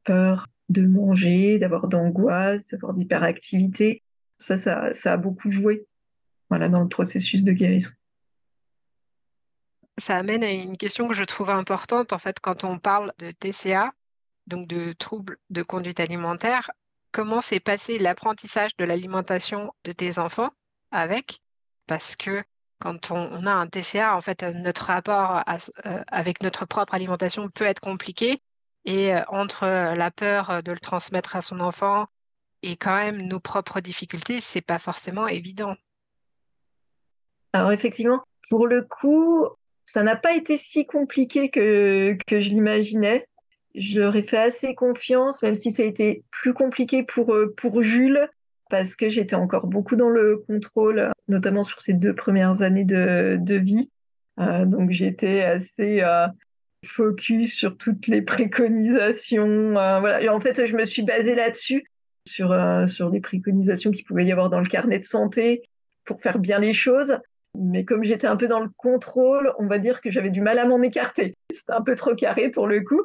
peur 0.05 0.47
de 0.69 0.87
manger, 0.87 1.59
d'avoir 1.59 1.89
d'angoisse, 1.89 2.67
d'avoir 2.69 2.95
d'hyperactivité. 2.95 4.03
Ça, 4.41 4.57
ça, 4.57 5.13
a 5.13 5.17
beaucoup 5.19 5.51
joué 5.51 5.87
voilà, 6.49 6.69
dans 6.71 6.81
le 6.81 6.89
processus 6.89 7.45
de 7.45 7.53
guérison. 7.53 7.91
Ça 9.99 10.17
amène 10.17 10.43
à 10.43 10.51
une 10.51 10.79
question 10.79 11.09
que 11.09 11.15
je 11.15 11.25
trouve 11.25 11.51
importante, 11.51 12.15
en 12.15 12.19
fait, 12.19 12.41
quand 12.41 12.65
on 12.65 12.79
parle 12.79 13.13
de 13.19 13.33
TCA, 13.33 13.93
donc 14.47 14.67
de 14.67 14.95
troubles 14.95 15.37
de 15.51 15.63
conduite 15.63 16.01
alimentaire. 16.01 16.71
Comment 17.13 17.43
s'est 17.43 17.61
passé 17.61 17.99
l'apprentissage 17.99 18.75
de 18.79 18.85
l'alimentation 18.85 19.75
de 19.85 19.93
tes 19.93 20.19
enfants 20.19 20.51
avec? 20.91 21.43
Parce 21.87 22.17
que 22.17 22.43
quand 22.79 23.11
on, 23.11 23.45
a 23.45 23.53
un 23.53 23.67
TCA, 23.67 24.17
en 24.17 24.23
fait, 24.23 24.43
notre 24.43 24.87
rapport 24.87 25.43
euh, 25.85 26.03
avec 26.07 26.43
notre 26.43 26.65
propre 26.65 26.95
alimentation 26.95 27.51
peut 27.51 27.67
être 27.67 27.81
compliqué. 27.81 28.41
Et 28.87 29.15
euh, 29.15 29.23
entre 29.29 29.67
la 29.67 30.11
peur 30.11 30.63
de 30.63 30.73
le 30.73 30.79
transmettre 30.79 31.37
à 31.37 31.43
son 31.43 31.61
enfant 31.61 32.07
et 32.63 32.77
quand 32.77 32.97
même 32.97 33.27
nos 33.27 33.41
propres 33.41 33.81
difficultés, 33.81 34.41
c'est 34.41 34.61
pas 34.61 34.79
forcément 34.79 35.27
évident. 35.27 35.77
Alors 37.53 37.73
effectivement, 37.73 38.23
pour 38.49 38.67
le 38.67 38.83
coup, 38.83 39.47
ça 39.87 40.03
n'a 40.03 40.17
pas 40.17 40.35
été 40.35 40.57
si 40.57 40.87
compliqué 40.87 41.51
que, 41.51 42.17
que 42.27 42.41
je 42.41 42.51
l'imaginais. 42.51 43.27
Je 43.75 44.01
leur 44.01 44.17
ai 44.17 44.23
fait 44.23 44.39
assez 44.39 44.75
confiance, 44.75 45.43
même 45.43 45.55
si 45.57 45.73
ça 45.73 45.83
a 45.83 45.87
été 45.87 46.25
plus 46.31 46.55
compliqué 46.55 47.03
pour, 47.03 47.35
euh, 47.35 47.55
pour 47.57 47.83
Jules, 47.83 48.29
parce 48.69 48.97
que 48.97 49.09
j'étais 49.09 49.37
encore 49.37 49.67
beaucoup 49.67 49.97
dans 49.97 50.09
le 50.09 50.39
contrôle, 50.47 51.11
notamment 51.29 51.65
sur 51.65 51.81
ces 51.81 51.93
deux 51.93 52.15
premières 52.15 52.63
années 52.63 52.85
de, 52.85 53.37
de 53.41 53.55
vie. 53.55 53.91
Euh, 54.39 54.65
donc 54.65 54.91
j'étais 54.91 55.43
assez 55.43 56.03
euh, 56.03 56.27
focus 56.87 57.55
sur 57.55 57.77
toutes 57.77 58.07
les 58.07 58.23
préconisations. 58.23 59.77
Euh, 59.77 60.01
voilà. 60.01 60.35
En 60.35 60.41
fait, 60.41 60.67
je 60.67 60.77
me 60.77 60.85
suis 60.85 61.03
basée 61.03 61.35
là-dessus, 61.35 61.85
sur, 62.27 62.53
euh, 62.53 62.87
sur 62.87 63.11
les 63.11 63.21
préconisations 63.21 63.91
qu'il 63.91 64.05
pouvait 64.05 64.25
y 64.25 64.33
avoir 64.33 64.51
dans 64.51 64.61
le 64.61 64.67
carnet 64.67 64.99
de 64.99 65.05
santé 65.05 65.63
pour 66.05 66.21
faire 66.21 66.39
bien 66.39 66.59
les 66.59 66.73
choses. 66.73 67.19
Mais 67.59 67.85
comme 67.85 68.05
j'étais 68.05 68.27
un 68.27 68.37
peu 68.37 68.47
dans 68.47 68.61
le 68.61 68.71
contrôle, 68.77 69.53
on 69.59 69.67
va 69.67 69.79
dire 69.79 70.01
que 70.01 70.11
j'avais 70.11 70.31
du 70.31 70.41
mal 70.41 70.59
à 70.59 70.67
m'en 70.67 70.83
écarter. 70.83 71.35
C'était 71.53 71.73
un 71.73 71.83
peu 71.83 71.95
trop 71.95 72.15
carré 72.15 72.49
pour 72.49 72.67
le 72.67 72.81
coup. 72.81 73.03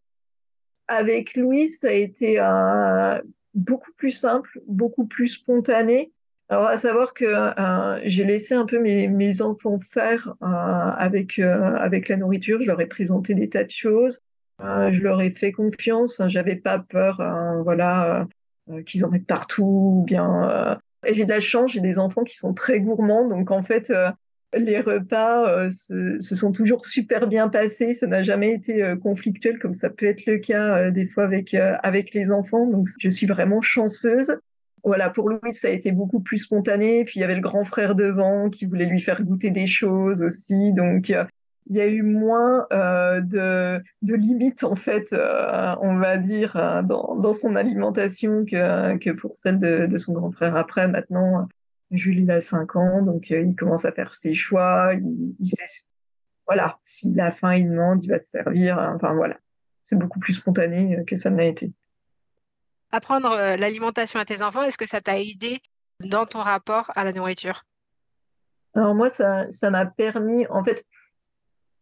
Avec 0.87 1.35
Louis, 1.35 1.67
ça 1.67 1.87
a 1.87 1.91
été 1.91 2.39
euh, 2.39 3.19
beaucoup 3.55 3.91
plus 3.97 4.11
simple, 4.11 4.59
beaucoup 4.67 5.07
plus 5.07 5.29
spontané. 5.29 6.11
Alors, 6.47 6.67
à 6.67 6.77
savoir 6.77 7.15
que 7.15 7.25
euh, 7.25 7.99
j'ai 8.05 8.23
laissé 8.23 8.53
un 8.53 8.67
peu 8.67 8.77
mes, 8.77 9.07
mes 9.07 9.41
enfants 9.41 9.79
faire 9.79 10.35
avec, 10.41 11.39
avec 11.39 12.07
la 12.07 12.17
nourriture. 12.17 12.61
Je 12.61 12.67
leur 12.67 12.79
ai 12.81 12.85
présenté 12.85 13.33
des 13.33 13.49
tas 13.49 13.63
de 13.63 13.71
choses. 13.71 14.21
Je 14.59 15.01
leur 15.01 15.21
ai 15.21 15.31
fait 15.31 15.51
confiance. 15.51 16.21
J'avais 16.27 16.55
pas 16.55 16.77
peur, 16.77 17.19
voilà, 17.63 18.27
qu'ils 18.85 19.05
en 19.05 19.09
mettent 19.09 19.27
partout. 19.27 19.99
Ou 20.01 20.03
bien, 20.05 20.79
et 21.05 21.13
j'ai 21.13 21.25
de 21.25 21.29
la 21.29 21.39
chance. 21.39 21.71
J'ai 21.71 21.81
des 21.81 21.99
enfants 21.99 22.23
qui 22.23 22.37
sont 22.37 22.53
très 22.53 22.79
gourmands. 22.79 23.27
Donc, 23.27 23.51
en 23.51 23.61
fait, 23.61 23.91
les 24.53 24.79
repas 24.79 25.69
se, 25.69 26.19
se, 26.19 26.35
sont 26.35 26.51
toujours 26.51 26.85
super 26.85 27.27
bien 27.27 27.49
passés. 27.49 27.93
Ça 27.93 28.07
n'a 28.07 28.23
jamais 28.23 28.53
été 28.53 28.95
conflictuel 29.01 29.59
comme 29.59 29.73
ça 29.73 29.89
peut 29.89 30.05
être 30.05 30.25
le 30.25 30.37
cas 30.37 30.91
des 30.91 31.05
fois 31.05 31.23
avec, 31.23 31.53
avec 31.53 32.13
les 32.13 32.31
enfants. 32.31 32.67
Donc, 32.67 32.87
je 32.99 33.09
suis 33.09 33.27
vraiment 33.27 33.61
chanceuse 33.61 34.37
voilà, 34.85 35.09
pour 35.09 35.29
Louis, 35.29 35.53
ça 35.53 35.67
a 35.67 35.71
été 35.71 35.91
beaucoup 35.91 36.19
plus 36.19 36.37
spontané. 36.37 37.03
Puis 37.05 37.19
il 37.19 37.21
y 37.21 37.23
avait 37.23 37.35
le 37.35 37.41
grand 37.41 37.63
frère 37.63 37.95
devant 37.95 38.49
qui 38.49 38.65
voulait 38.65 38.85
lui 38.85 39.01
faire 39.01 39.23
goûter 39.23 39.49
des 39.49 39.67
choses 39.67 40.21
aussi. 40.21 40.73
Donc 40.73 41.09
euh, 41.09 41.25
il 41.67 41.75
y 41.75 41.81
a 41.81 41.87
eu 41.87 42.03
moins 42.03 42.67
euh, 42.71 43.21
de, 43.21 43.83
de, 44.01 44.15
limites, 44.15 44.63
en 44.63 44.75
fait, 44.75 45.13
euh, 45.13 45.75
on 45.81 45.97
va 45.97 46.17
dire, 46.17 46.55
euh, 46.55 46.83
dans, 46.83 47.15
dans, 47.15 47.33
son 47.33 47.55
alimentation 47.55 48.45
que, 48.45 48.97
que 48.97 49.09
pour 49.11 49.35
celle 49.35 49.59
de, 49.59 49.85
de, 49.87 49.97
son 49.97 50.13
grand 50.13 50.31
frère. 50.31 50.55
Après, 50.55 50.87
maintenant, 50.87 51.47
Julie 51.91 52.23
il 52.23 52.31
a 52.31 52.39
5 52.39 52.75
ans, 52.75 53.01
donc 53.01 53.29
il 53.29 53.55
commence 53.55 53.85
à 53.85 53.91
faire 53.91 54.13
ses 54.13 54.33
choix. 54.33 54.93
Il, 54.93 55.35
il 55.39 55.47
sait, 55.47 55.85
voilà, 56.47 56.77
s'il 56.83 57.19
a 57.19 57.31
faim, 57.31 57.55
il 57.55 57.69
demande, 57.69 58.03
il 58.03 58.09
va 58.09 58.19
se 58.19 58.29
servir. 58.29 58.77
Enfin 58.95 59.13
voilà, 59.13 59.37
c'est 59.83 59.97
beaucoup 59.97 60.19
plus 60.19 60.33
spontané 60.33 61.03
que 61.05 61.15
ça 61.15 61.29
n'a 61.29 61.45
été 61.45 61.71
apprendre 62.91 63.29
l'alimentation 63.57 64.21
à 64.21 64.25
tes 64.25 64.41
enfants, 64.41 64.63
est-ce 64.63 64.77
que 64.77 64.87
ça 64.87 65.01
t'a 65.01 65.19
aidé 65.19 65.61
dans 65.99 66.25
ton 66.25 66.39
rapport 66.39 66.91
à 66.95 67.03
la 67.03 67.11
nourriture? 67.11 67.65
Alors 68.73 68.95
moi, 68.95 69.09
ça, 69.09 69.49
ça 69.49 69.69
m'a 69.69 69.85
permis, 69.85 70.47
en 70.47 70.63
fait, 70.63 70.85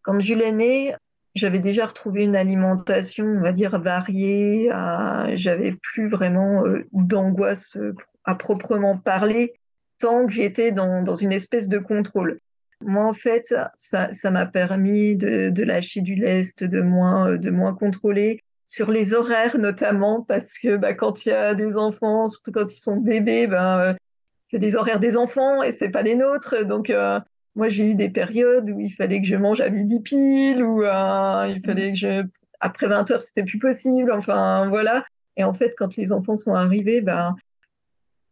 quand 0.03 0.19
Jules 0.19 0.41
est 0.41 0.51
né, 0.51 0.95
j'avais 1.35 1.59
déjà 1.59 1.87
retrouvé 1.87 2.23
une 2.23 2.35
alimentation, 2.35 3.25
on 3.25 3.41
va 3.41 3.51
dire, 3.51 3.79
variée. 3.79 4.71
Euh, 4.71 5.31
j'avais 5.35 5.71
plus 5.71 6.07
vraiment 6.07 6.65
euh, 6.65 6.85
d'angoisse 6.91 7.75
euh, 7.77 7.95
à 8.23 8.35
proprement 8.35 8.97
parler, 8.97 9.53
tant 9.99 10.27
que 10.27 10.31
j'étais 10.31 10.71
dans, 10.71 11.15
une 11.15 11.33
espèce 11.33 11.67
de 11.67 11.79
contrôle. 11.79 12.39
Moi, 12.81 13.05
en 13.05 13.13
fait, 13.13 13.55
ça 13.77 14.31
m'a 14.31 14.45
permis 14.45 15.15
de, 15.15 15.63
lâcher 15.63 16.01
du 16.01 16.15
lest, 16.15 16.63
de 16.63 16.81
moins, 16.81 17.73
contrôler, 17.73 18.41
sur 18.67 18.91
les 18.91 19.13
horaires 19.13 19.57
notamment, 19.57 20.21
parce 20.21 20.57
que 20.57 20.75
bah, 20.75 20.93
quand 20.93 21.25
il 21.25 21.29
y 21.29 21.31
a 21.31 21.53
des 21.55 21.77
enfants, 21.77 22.27
surtout 22.27 22.51
quand 22.51 22.71
ils 22.73 22.79
sont 22.79 22.97
bébés, 22.97 23.47
ben, 23.47 23.95
c'est 24.41 24.57
les 24.57 24.75
horaires 24.75 24.99
des 24.99 25.15
enfants 25.15 25.63
et 25.63 25.71
c'est 25.71 25.89
pas 25.89 26.01
les 26.01 26.15
nôtres. 26.15 26.65
Donc 26.65 26.91
moi 27.55 27.69
j'ai 27.69 27.85
eu 27.91 27.95
des 27.95 28.09
périodes 28.09 28.69
où 28.69 28.79
il 28.79 28.91
fallait 28.91 29.21
que 29.21 29.27
je 29.27 29.35
mange 29.35 29.61
à 29.61 29.69
midi 29.69 29.99
pile, 30.01 30.63
ou 30.63 30.83
euh, 30.83 31.47
il 31.53 31.61
fallait 31.65 31.91
que 31.91 31.97
je 31.97 32.23
après 32.59 32.87
20 32.87 33.11
heures 33.11 33.23
c'était 33.23 33.43
plus 33.43 33.59
possible. 33.59 34.11
Enfin 34.11 34.67
voilà. 34.69 35.05
Et 35.37 35.43
en 35.43 35.53
fait 35.53 35.73
quand 35.77 35.95
les 35.95 36.11
enfants 36.11 36.37
sont 36.37 36.53
arrivés, 36.53 37.01
ben 37.01 37.35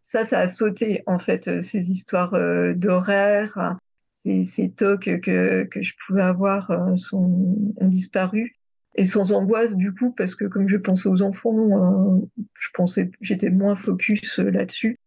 ça 0.02 0.26
ça 0.26 0.40
a 0.40 0.48
sauté 0.48 1.04
en 1.08 1.20
fait 1.20 1.62
ces 1.62 1.92
histoires 1.92 2.34
euh, 2.34 2.74
d'horaires, 2.74 3.78
ces, 4.10 4.44
ces 4.44 4.70
tocs 4.72 5.20
que 5.22 5.64
que 5.66 5.82
je 5.82 5.94
pouvais 6.06 6.24
avoir 6.24 6.72
euh, 6.72 6.96
sont 6.96 7.74
ont 7.78 7.88
disparu 7.88 8.56
et 8.96 9.06
sans 9.06 9.32
angoisse 9.32 9.74
du 9.74 9.94
coup 9.94 10.12
parce 10.12 10.36
que 10.36 10.46
comme 10.46 10.68
je 10.68 10.78
pensais 10.78 11.08
aux 11.08 11.22
enfants, 11.22 11.56
euh, 11.58 12.20
je 12.60 12.68
pensais 12.74 13.12
j'étais 13.22 13.50
moins 13.50 13.76
focus 13.76 14.40
euh, 14.40 14.50
là-dessus 14.50 15.00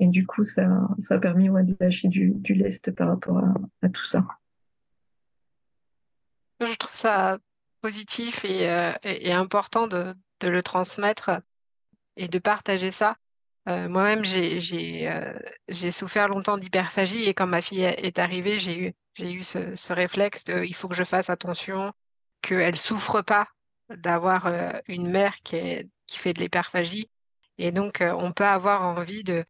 et 0.00 0.06
du 0.06 0.26
coup 0.26 0.44
ça 0.44 0.88
ça 0.98 1.14
a 1.14 1.18
permis 1.18 1.48
ouais, 1.48 1.64
de 1.64 1.76
lâcher 1.80 2.08
du, 2.08 2.30
du 2.30 2.54
lest 2.54 2.90
par 2.92 3.08
rapport 3.08 3.42
à, 3.82 3.88
tout 3.88 4.06
ça. 4.06 4.26
Je 6.60 6.74
trouve 6.74 6.96
ça 6.96 7.38
positif 7.80 8.44
et, 8.44 8.68
euh, 8.68 8.92
et, 9.04 9.32
important 9.32 9.86
de, 9.86 10.14
de, 10.40 10.48
le 10.48 10.62
transmettre 10.62 11.30
et 12.16 12.28
de 12.28 12.38
partager 12.38 12.90
ça. 12.90 13.16
Euh, 13.68 13.88
Moi-même, 13.88 14.24
j'ai 14.24 15.08
euh, 15.08 15.90
souffert 15.92 16.28
longtemps 16.28 16.58
d'hyperphagie 16.58 17.24
et 17.24 17.34
quand 17.34 17.46
ma 17.46 17.62
fille 17.62 17.82
est 17.82 18.18
arrivée, 18.18 18.58
j'ai 18.58 18.78
eu, 18.78 18.94
eu 19.20 19.42
ce, 19.42 19.92
réflexe 19.92 20.44
de 20.44 20.64
il 20.64 20.74
faut 20.74 20.88
que 20.88 20.94
je 20.94 21.04
fasse 21.04 21.30
attention, 21.30 21.92
qu'elle 22.42 22.76
souffre 22.76 23.22
pas 23.22 23.48
d'avoir 23.90 24.46
euh, 24.46 24.72
une 24.88 25.10
mère 25.10 25.36
qui, 25.42 25.58
qui 26.06 26.18
fait 26.18 26.32
de 26.32 26.40
l'hyperphagie. 26.40 27.10
Et 27.58 27.72
donc, 27.72 28.02
on 28.02 28.32
peut 28.32 28.44
avoir 28.44 28.82
envie 28.82 29.24
de, 29.24 29.44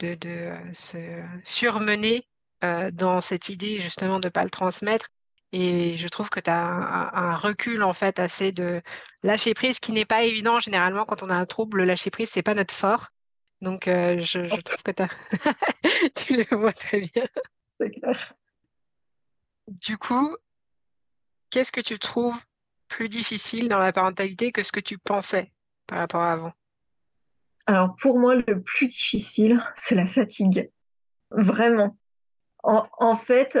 de, 0.00 0.14
de 0.14 0.28
euh, 0.28 0.74
se 0.74 0.98
surmener 1.44 2.26
euh, 2.64 2.90
dans 2.90 3.20
cette 3.20 3.48
idée 3.48 3.80
justement 3.80 4.20
de 4.20 4.28
ne 4.28 4.30
pas 4.30 4.44
le 4.44 4.50
transmettre. 4.50 5.08
Et 5.52 5.96
je 5.96 6.08
trouve 6.08 6.28
que 6.28 6.40
tu 6.40 6.50
as 6.50 6.64
un, 6.64 7.12
un, 7.12 7.34
recul 7.34 7.82
en 7.82 7.92
fait 7.92 8.18
assez 8.18 8.52
de 8.52 8.82
lâcher 9.22 9.54
prise 9.54 9.80
qui 9.80 9.92
n'est 9.92 10.04
pas 10.04 10.24
évident 10.24 10.58
généralement 10.58 11.04
quand 11.04 11.22
on 11.22 11.30
a 11.30 11.36
un 11.36 11.46
trouble. 11.46 11.78
Le 11.78 11.84
lâcher 11.84 12.10
prise, 12.10 12.30
c'est 12.30 12.42
pas 12.42 12.54
notre 12.54 12.74
fort. 12.74 13.08
Donc, 13.62 13.88
euh, 13.88 14.20
je, 14.20 14.46
je, 14.46 14.60
trouve 14.60 14.82
que 14.82 15.02
as... 15.02 15.08
tu 16.14 16.36
le 16.36 16.56
vois 16.56 16.72
très 16.72 17.00
bien. 17.00 17.26
C'est 17.80 17.90
clair. 17.90 18.34
Du 19.68 19.96
coup, 19.96 20.36
Qu'est-ce 21.50 21.72
que 21.72 21.80
tu 21.80 21.98
trouves 21.98 22.38
plus 22.88 23.08
difficile 23.08 23.68
dans 23.68 23.78
la 23.78 23.92
parentalité 23.92 24.52
que 24.52 24.62
ce 24.62 24.72
que 24.72 24.80
tu 24.80 24.98
pensais 24.98 25.52
par 25.86 25.98
rapport 25.98 26.22
à 26.22 26.32
avant? 26.32 26.52
Alors 27.66 27.96
pour 27.96 28.18
moi, 28.18 28.36
le 28.36 28.62
plus 28.62 28.86
difficile, 28.86 29.62
c'est 29.74 29.94
la 29.94 30.06
fatigue. 30.06 30.70
Vraiment. 31.30 31.96
En, 32.62 33.16
fait, 33.16 33.58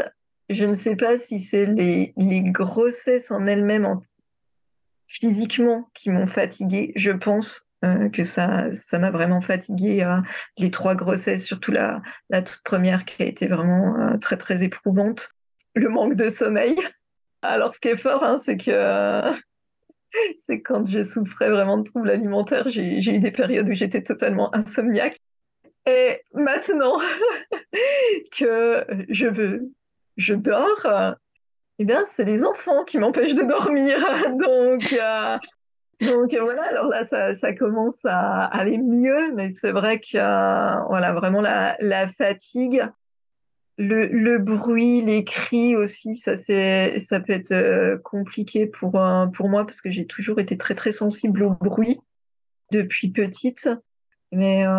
je 0.48 0.64
ne 0.64 0.72
sais 0.72 0.96
pas 0.96 1.18
si 1.18 1.38
c'est 1.38 1.66
les, 1.66 2.12
grossesses 2.16 3.30
en 3.30 3.46
elles-mêmes 3.46 3.86
en... 3.86 4.02
physiquement 5.06 5.88
qui 5.94 6.10
m'ont 6.10 6.26
fatiguée. 6.26 6.92
Je 6.96 7.12
pense 7.12 7.64
euh, 7.84 8.08
que 8.08 8.24
ça 8.24 8.74
ça 8.74 8.98
m'a 8.98 9.12
vraiment 9.12 9.40
fatiguée. 9.40 10.02
Euh, 10.02 10.20
les 10.58 10.72
trois 10.72 10.96
grossesses, 10.96 11.44
surtout 11.44 11.70
la, 11.70 12.02
la 12.30 12.42
toute 12.42 12.62
première 12.64 13.04
qui 13.04 13.22
a 13.22 13.26
été 13.26 13.46
vraiment 13.46 13.96
euh, 13.96 14.18
très 14.18 14.36
très 14.36 14.64
éprouvante. 14.64 15.30
Le 15.74 15.88
manque 15.88 16.16
de 16.16 16.30
sommeil. 16.30 16.76
Alors, 17.42 17.74
ce 17.74 17.80
qui 17.80 17.88
est 17.88 17.96
fort, 17.96 18.24
hein, 18.24 18.38
c'est 18.38 18.56
que 18.56 19.32
c'est 20.38 20.62
quand 20.62 20.86
je 20.86 21.04
souffrais 21.04 21.50
vraiment 21.50 21.78
de 21.78 21.84
troubles 21.84 22.10
alimentaires, 22.10 22.68
j'ai 22.68 22.98
eu 22.98 23.18
des 23.18 23.30
périodes 23.30 23.68
où 23.68 23.74
j'étais 23.74 24.02
totalement 24.02 24.54
insomniaque. 24.54 25.18
Et 25.86 26.20
maintenant 26.34 26.98
que 28.38 28.84
je 29.08 29.26
veux, 29.26 29.70
je 30.16 30.34
dors, 30.34 30.86
eh 31.78 31.84
bien, 31.84 32.04
c'est 32.06 32.24
les 32.24 32.44
enfants 32.44 32.84
qui 32.84 32.98
m'empêchent 32.98 33.34
de 33.34 33.44
dormir. 33.44 33.98
donc, 34.38 34.92
euh, 34.92 35.38
donc 36.00 36.34
voilà. 36.34 36.64
Alors 36.64 36.86
là, 36.86 37.06
ça, 37.06 37.34
ça, 37.36 37.52
commence 37.52 38.00
à 38.04 38.44
aller 38.46 38.78
mieux, 38.78 39.32
mais 39.34 39.50
c'est 39.50 39.72
vrai 39.72 40.00
que 40.00 40.16
euh, 40.16 40.80
voilà, 40.88 41.12
vraiment 41.12 41.40
la 41.40 42.08
fatigue 42.08 42.82
le, 43.78 44.06
le 44.06 44.38
bruit, 44.38 45.02
les 45.02 45.24
cris 45.24 45.76
aussi, 45.76 46.16
ça 46.16 46.36
c'est, 46.36 46.98
ça 46.98 47.20
peut 47.20 47.32
être 47.32 47.52
euh, 47.52 47.98
compliqué 47.98 48.66
pour 48.66 48.98
pour 49.34 49.48
moi 49.48 49.64
parce 49.64 49.80
que 49.80 49.90
j'ai 49.90 50.06
toujours 50.06 50.40
été 50.40 50.56
très 50.56 50.74
très 50.74 50.92
sensible 50.92 51.42
au 51.42 51.50
bruit 51.50 52.00
depuis 52.72 53.10
petite. 53.10 53.68
Mais 54.32 54.66
euh, 54.66 54.70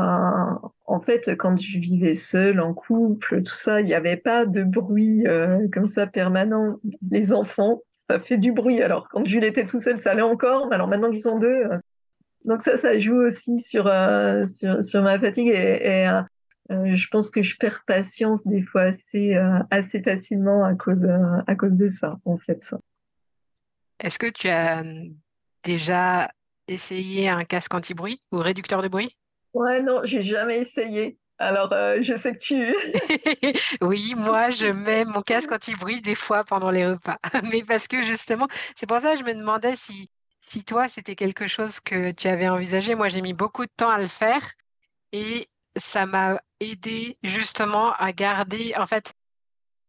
en 0.86 1.00
fait, 1.00 1.38
quand 1.38 1.58
je 1.60 1.80
vivais 1.80 2.16
seule, 2.16 2.60
en 2.60 2.74
couple, 2.74 3.42
tout 3.44 3.56
ça, 3.56 3.80
il 3.80 3.86
n'y 3.86 3.94
avait 3.94 4.18
pas 4.18 4.46
de 4.46 4.63
bruit 4.63 5.25
euh, 5.25 5.68
comme 5.72 5.86
ça 5.86 6.06
permanent. 6.06 6.77
Les 7.10 7.32
enfants, 7.32 7.82
ça 8.10 8.20
fait 8.20 8.38
du 8.38 8.51
bruit. 8.51 8.82
Alors 8.82 9.08
quand 9.10 9.25
Jules 9.25 9.46
était 9.46 9.66
tout 9.66 9.80
seul, 9.80 9.98
ça 9.98 10.12
allait 10.12 10.22
encore. 10.22 10.68
Mais 10.68 10.75
alors 10.75 10.88
maintenant 10.88 11.12
qu'ils 11.12 11.22
sont 11.22 11.39
deux, 11.39 11.48
euh, 11.48 11.77
donc 12.46 12.62
ça, 12.62 12.77
ça 12.77 12.98
joue 13.00 13.16
aussi 13.16 13.62
sur 13.62 13.88
euh, 13.88 14.46
sur, 14.46 14.84
sur 14.84 15.01
ma 15.01 15.18
fatigue 15.20 15.50
et, 15.50 15.88
et 15.88 16.08
euh, 16.10 16.22
euh, 16.71 16.95
je 16.95 17.07
pense 17.09 17.29
que 17.29 17.41
je 17.41 17.57
perds 17.57 17.83
patience 17.86 18.45
des 18.45 18.62
fois 18.62 18.81
assez 18.83 19.36
euh, 19.36 19.59
assez 19.71 20.01
facilement 20.01 20.63
à 20.63 20.75
cause 20.75 21.03
euh, 21.03 21.41
à 21.47 21.55
cause 21.55 21.74
de 21.74 21.88
ça, 21.88 22.17
en 22.25 22.38
fait. 22.38 22.74
Est-ce 24.00 24.19
que 24.19 24.29
tu 24.29 24.47
as 24.47 24.83
déjà 25.63 26.29
essayé 26.67 27.29
un 27.29 27.45
casque 27.45 27.74
anti-bruit 27.74 28.21
ou 28.31 28.38
réducteur 28.38 28.81
de 28.81 28.88
bruit? 28.88 29.15
Ouais, 29.53 29.81
non, 29.81 30.01
j'ai 30.03 30.21
jamais 30.21 30.57
essayé. 30.57 31.17
Alors, 31.39 31.69
je 31.71 32.15
sais 32.17 32.33
que 32.33 32.39
tu... 32.39 32.75
Oui, 33.81 34.13
moi, 34.15 34.50
je 34.50 34.67
mets 34.67 35.05
mon 35.05 35.21
casque 35.21 35.51
anti-bruit 35.51 36.01
des 36.01 36.15
fois 36.15 36.43
pendant 36.43 36.71
les 36.71 36.86
repas. 36.86 37.17
Mais 37.51 37.63
parce 37.63 37.88
que 37.88 38.01
justement, 38.01 38.47
c'est 38.75 38.88
pour 38.88 39.00
ça 39.00 39.13
que 39.13 39.19
je 39.19 39.24
me 39.24 39.33
demandais 39.33 39.75
si, 39.75 40.09
si 40.41 40.63
toi, 40.63 40.89
c'était 40.89 41.15
quelque 41.15 41.47
chose 41.47 41.79
que 41.79 42.12
tu 42.12 42.27
avais 42.27 42.50
envisagé. 42.50 42.95
Moi, 42.95 43.07
j'ai 43.09 43.21
mis 43.21 43.33
beaucoup 43.33 43.65
de 43.65 43.71
temps 43.75 43.89
à 43.89 44.00
le 44.00 44.07
faire 44.07 44.41
et 45.12 45.47
ça 45.79 46.05
m'a 46.05 46.41
aidé 46.60 47.17
justement 47.24 47.93
à 47.93 48.12
garder, 48.13 48.74
en 48.77 48.86
fait, 48.86 49.13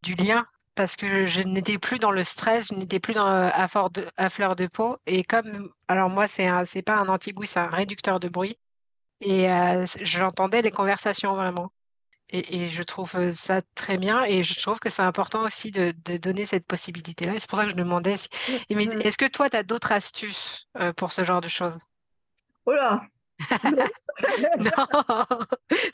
du 0.02 0.14
lien 0.14 0.46
parce 0.74 0.96
que 0.96 1.24
je 1.26 1.42
n'étais 1.42 1.78
plus 1.78 1.98
dans 1.98 2.12
le 2.12 2.24
stress, 2.24 2.68
je 2.68 2.74
n'étais 2.74 3.00
plus 3.00 3.14
dans, 3.14 3.26
à, 3.26 3.68
fort 3.68 3.90
de- 3.90 4.08
à 4.16 4.30
fleur 4.30 4.56
de 4.56 4.66
peau. 4.68 4.96
Et 5.06 5.24
comme, 5.24 5.72
alors 5.88 6.08
moi, 6.10 6.28
c'est 6.28 6.46
un, 6.46 6.64
c'est 6.64 6.82
pas 6.82 6.96
un 6.96 7.08
anti-bruit, 7.08 7.48
c'est 7.48 7.60
un 7.60 7.68
réducteur 7.68 8.20
de 8.20 8.28
bruit. 8.28 8.58
Et 9.20 9.50
euh, 9.50 9.86
j'entendais 10.02 10.62
les 10.62 10.70
conversations 10.70 11.34
vraiment. 11.36 11.72
Et, 12.30 12.64
et 12.64 12.68
je 12.68 12.82
trouve 12.82 13.32
ça 13.34 13.62
très 13.74 13.98
bien 13.98 14.24
et 14.24 14.42
je 14.42 14.60
trouve 14.60 14.78
que 14.80 14.90
c'est 14.90 15.02
important 15.02 15.42
aussi 15.44 15.70
de, 15.70 15.94
de 16.04 16.16
donner 16.18 16.44
cette 16.46 16.66
possibilité-là. 16.66 17.34
Et 17.34 17.38
c'est 17.40 17.48
pour 17.48 17.58
ça 17.58 17.64
que 17.64 17.70
je 17.70 17.76
demandais 17.76 18.16
si... 18.18 18.28
Et 18.68 18.74
mais 18.74 18.86
Mm. 18.86 19.00
est-ce 19.02 19.18
que 19.18 19.26
toi, 19.26 19.50
tu 19.50 19.56
as 19.56 19.62
d'autres 19.62 19.92
astuces 19.92 20.68
euh, 20.78 20.92
pour 20.92 21.12
ce 21.12 21.24
genre 21.24 21.40
de 21.40 21.48
choses? 21.48 21.78
Oh 22.66 22.72
là! 22.72 23.08
Non. 24.58 24.86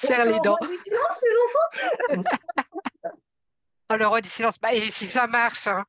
Serre 0.01 0.25
les 0.25 0.35
on 0.35 0.41
dents. 0.41 0.57
voit 0.61 0.69
du 0.69 0.77
silence, 0.77 1.25
les 1.25 2.17
enfants? 2.17 2.23
Oh, 3.91 3.97
le 3.97 4.07
roi 4.07 4.23
du 4.23 4.31
silence. 4.31 4.59
Bah, 4.59 4.73
et 4.73 4.81
si 4.91 5.09
ça 5.09 5.27
marche, 5.27 5.67
hein. 5.67 5.85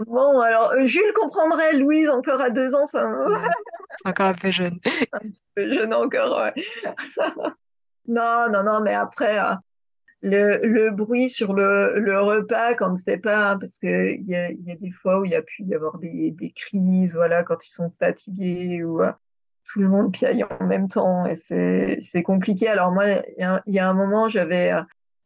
Bon, 0.00 0.40
alors, 0.40 0.72
euh, 0.72 0.84
Jules 0.84 1.12
comprendrait, 1.14 1.74
Louise, 1.74 2.08
encore 2.10 2.40
à 2.40 2.50
deux 2.50 2.74
ans, 2.74 2.82
Ouais, 2.92 3.38
c'est 4.02 4.08
encore 4.08 4.26
un 4.26 4.34
peu 4.34 4.50
jeune. 4.50 4.78
un 5.12 5.18
petit 5.20 5.42
peu 5.54 5.72
jeune 5.72 5.94
encore, 5.94 6.38
ouais. 6.40 6.54
Non, 8.08 8.48
non, 8.50 8.64
non, 8.64 8.80
mais 8.80 8.94
après, 8.94 9.38
euh, 9.38 9.54
le, 10.22 10.58
le 10.66 10.90
bruit 10.90 11.30
sur 11.30 11.52
le, 11.52 11.98
le 12.00 12.20
repas, 12.20 12.74
quand 12.74 12.96
c'est 12.96 13.18
pas, 13.18 13.56
parce 13.58 13.78
que 13.78 14.12
il 14.14 14.26
y 14.26 14.34
a, 14.34 14.50
y 14.50 14.72
a 14.72 14.76
des 14.76 14.90
fois 14.90 15.20
où 15.20 15.24
il 15.24 15.30
y 15.30 15.36
a 15.36 15.42
pu 15.42 15.62
y 15.62 15.74
avoir 15.74 15.98
des, 15.98 16.32
des 16.32 16.50
crises, 16.50 17.14
voilà, 17.14 17.44
quand 17.44 17.64
ils 17.64 17.70
sont 17.72 17.92
fatigués 18.00 18.82
ou 18.82 19.02
euh, 19.02 19.12
tout 19.68 19.80
le 19.80 19.88
monde 19.88 20.12
piaille 20.12 20.44
en 20.44 20.64
même 20.64 20.88
temps 20.88 21.26
et 21.26 21.34
c'est, 21.34 22.22
compliqué. 22.22 22.68
Alors 22.68 22.90
moi, 22.90 23.06
il 23.36 23.64
y 23.66 23.78
a, 23.78 23.86
a 23.86 23.88
un 23.88 23.94
moment, 23.94 24.28
j'avais, 24.28 24.72
euh, 24.72 24.80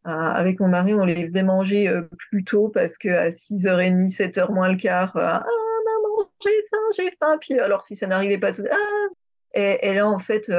euh, 0.06 0.10
avec 0.10 0.60
mon 0.60 0.68
mari, 0.68 0.94
on 0.94 1.04
les 1.04 1.22
faisait 1.22 1.44
manger 1.44 1.88
euh, 1.88 2.02
plus 2.18 2.44
tôt 2.44 2.68
parce 2.68 2.98
que 2.98 3.08
à 3.08 3.30
6h30, 3.30 4.14
7h 4.14 4.52
moins 4.52 4.68
le 4.68 4.76
quart, 4.76 5.12
ah, 5.14 5.44
maman, 5.44 6.30
j'ai 6.42 6.62
faim, 6.70 6.76
j'ai 6.96 7.10
faim. 7.18 7.38
Puis 7.40 7.58
alors, 7.58 7.82
si 7.82 7.94
ça 7.94 8.08
n'arrivait 8.08 8.38
pas 8.38 8.52
tout, 8.52 8.64
ah, 8.70 9.08
et, 9.54 9.88
et 9.88 9.94
là, 9.94 10.08
en 10.08 10.18
fait, 10.18 10.50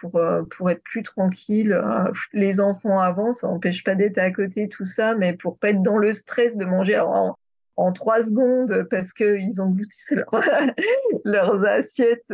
pour, 0.00 0.20
pour 0.50 0.70
être 0.70 0.82
plus 0.82 1.02
tranquille, 1.02 1.78
les 2.32 2.60
enfants 2.60 2.98
avant, 2.98 3.32
ça 3.32 3.46
n'empêche 3.46 3.84
pas 3.84 3.94
d'être 3.94 4.18
à 4.18 4.30
côté, 4.30 4.68
tout 4.68 4.86
ça, 4.86 5.14
mais 5.14 5.34
pour 5.34 5.58
pas 5.58 5.70
être 5.70 5.82
dans 5.82 5.98
le 5.98 6.14
stress 6.14 6.56
de 6.56 6.64
manger 6.64 6.98
en, 6.98 7.36
en 7.76 7.92
trois 7.92 8.22
secondes 8.22 8.86
parce 8.90 9.12
qu'ils 9.12 9.60
ont 9.60 9.76
leurs 11.24 11.66
assiettes 11.66 12.32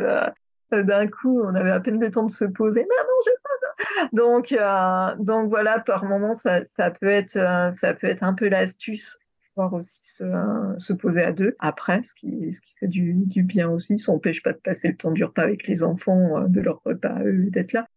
d'un 0.83 1.07
coup, 1.07 1.41
on 1.41 1.55
avait 1.55 1.71
à 1.71 1.79
peine 1.79 1.99
le 1.99 2.11
temps 2.11 2.25
de 2.25 2.31
se 2.31 2.45
poser. 2.45 2.81
Maman, 2.81 3.09
je 3.25 3.31
sais. 3.37 4.09
Donc, 4.13 4.51
euh, 4.51 5.15
donc 5.19 5.49
voilà, 5.49 5.79
par 5.79 6.05
moment, 6.05 6.33
ça, 6.33 6.63
ça 6.65 6.91
peut 6.91 7.09
être, 7.09 7.35
euh, 7.37 7.71
ça 7.71 7.93
peut 7.93 8.07
être 8.07 8.23
un 8.23 8.33
peu 8.33 8.47
l'astuce 8.47 9.17
pouvoir 9.53 9.73
aussi 9.73 10.01
se, 10.03 10.23
euh, 10.23 10.77
se 10.79 10.91
poser 10.91 11.23
à 11.23 11.31
deux 11.31 11.55
après, 11.59 12.03
ce 12.03 12.13
qui, 12.13 12.51
ce 12.51 12.59
qui 12.59 12.73
fait 12.77 12.87
du, 12.87 13.13
du 13.13 13.41
bien 13.41 13.69
aussi. 13.69 13.99
Ça 13.99 14.11
n'empêche 14.11 14.43
pas 14.43 14.51
de 14.51 14.57
passer 14.57 14.89
le 14.89 14.97
temps 14.97 15.11
du 15.11 15.23
repas 15.23 15.43
avec 15.43 15.67
les 15.67 15.81
enfants, 15.81 16.41
de 16.41 16.59
leur 16.59 16.81
repas 16.83 17.21
eux, 17.23 17.49
d'être 17.49 17.73
là. 17.73 17.87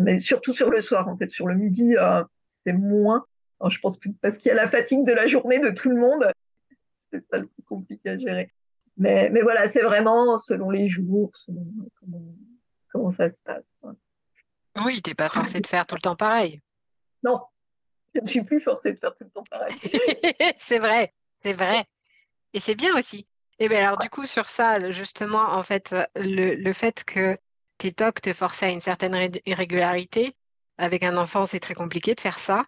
Mais 0.00 0.20
surtout 0.20 0.54
sur 0.54 0.70
le 0.70 0.80
soir, 0.80 1.08
en 1.08 1.16
fait, 1.16 1.30
sur 1.30 1.48
le 1.48 1.56
midi, 1.56 1.96
c'est 2.46 2.72
moins. 2.72 3.24
Je 3.68 3.76
pense 3.80 3.98
parce 4.22 4.38
qu'il 4.38 4.50
y 4.50 4.52
a 4.52 4.54
la 4.54 4.68
fatigue 4.68 5.04
de 5.04 5.12
la 5.12 5.26
journée 5.26 5.58
de 5.58 5.70
tout 5.70 5.90
le 5.90 5.96
monde, 5.96 6.30
c'est 7.10 7.24
ça 7.28 7.38
le 7.38 7.46
plus 7.46 7.62
compliqué 7.64 8.10
à 8.10 8.18
gérer. 8.18 8.52
Mais, 8.98 9.30
mais 9.30 9.42
voilà, 9.42 9.68
c'est 9.68 9.82
vraiment 9.82 10.38
selon 10.38 10.70
les 10.70 10.88
jours, 10.88 11.30
selon 11.34 11.64
comment, 12.00 12.24
comment 12.92 13.10
ça 13.10 13.32
se 13.32 13.42
passe. 13.42 13.64
Oui, 14.84 15.00
t'es 15.02 15.14
pas 15.14 15.28
forcé 15.28 15.60
de 15.60 15.66
faire 15.66 15.86
tout 15.86 15.94
le 15.94 16.00
temps 16.00 16.16
pareil. 16.16 16.60
Non, 17.22 17.40
je 18.14 18.20
ne 18.20 18.26
suis 18.26 18.42
plus 18.42 18.60
forcée 18.60 18.92
de 18.92 18.98
faire 18.98 19.14
tout 19.14 19.24
le 19.24 19.30
temps 19.30 19.44
pareil. 19.50 19.74
C'est 20.58 20.78
vrai, 20.78 21.14
c'est 21.42 21.52
vrai. 21.52 21.84
Et 22.52 22.60
c'est 22.60 22.74
bien 22.74 22.96
aussi. 22.96 23.26
Et 23.58 23.68
bien 23.68 23.80
alors 23.86 23.98
du 23.98 24.08
coup 24.08 24.26
sur 24.26 24.48
ça, 24.48 24.90
justement, 24.92 25.42
en 25.42 25.62
fait, 25.62 25.94
le, 26.16 26.54
le 26.54 26.72
fait 26.72 27.04
que 27.04 27.36
tes 27.76 27.92
tocs 27.92 28.20
te 28.20 28.32
forçaient 28.32 28.66
à 28.66 28.70
une 28.70 28.80
certaine 28.80 29.14
ré- 29.14 29.42
irrégularité, 29.46 30.34
avec 30.78 31.02
un 31.02 31.16
enfant, 31.16 31.46
c'est 31.46 31.60
très 31.60 31.74
compliqué 31.74 32.14
de 32.14 32.20
faire 32.20 32.38
ça. 32.38 32.64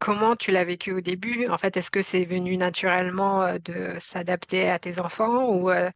Comment 0.00 0.34
tu 0.34 0.50
l'as 0.50 0.64
vécu 0.64 0.92
au 0.92 1.02
début? 1.02 1.46
En 1.48 1.58
fait, 1.58 1.76
est-ce 1.76 1.90
que 1.90 2.00
c'est 2.00 2.24
venu 2.24 2.56
naturellement 2.56 3.42
euh, 3.42 3.58
de 3.58 3.96
s'adapter 3.98 4.68
à 4.70 4.78
tes 4.78 4.98
enfants 4.98 5.50
ou 5.50 5.70
euh, 5.70 5.90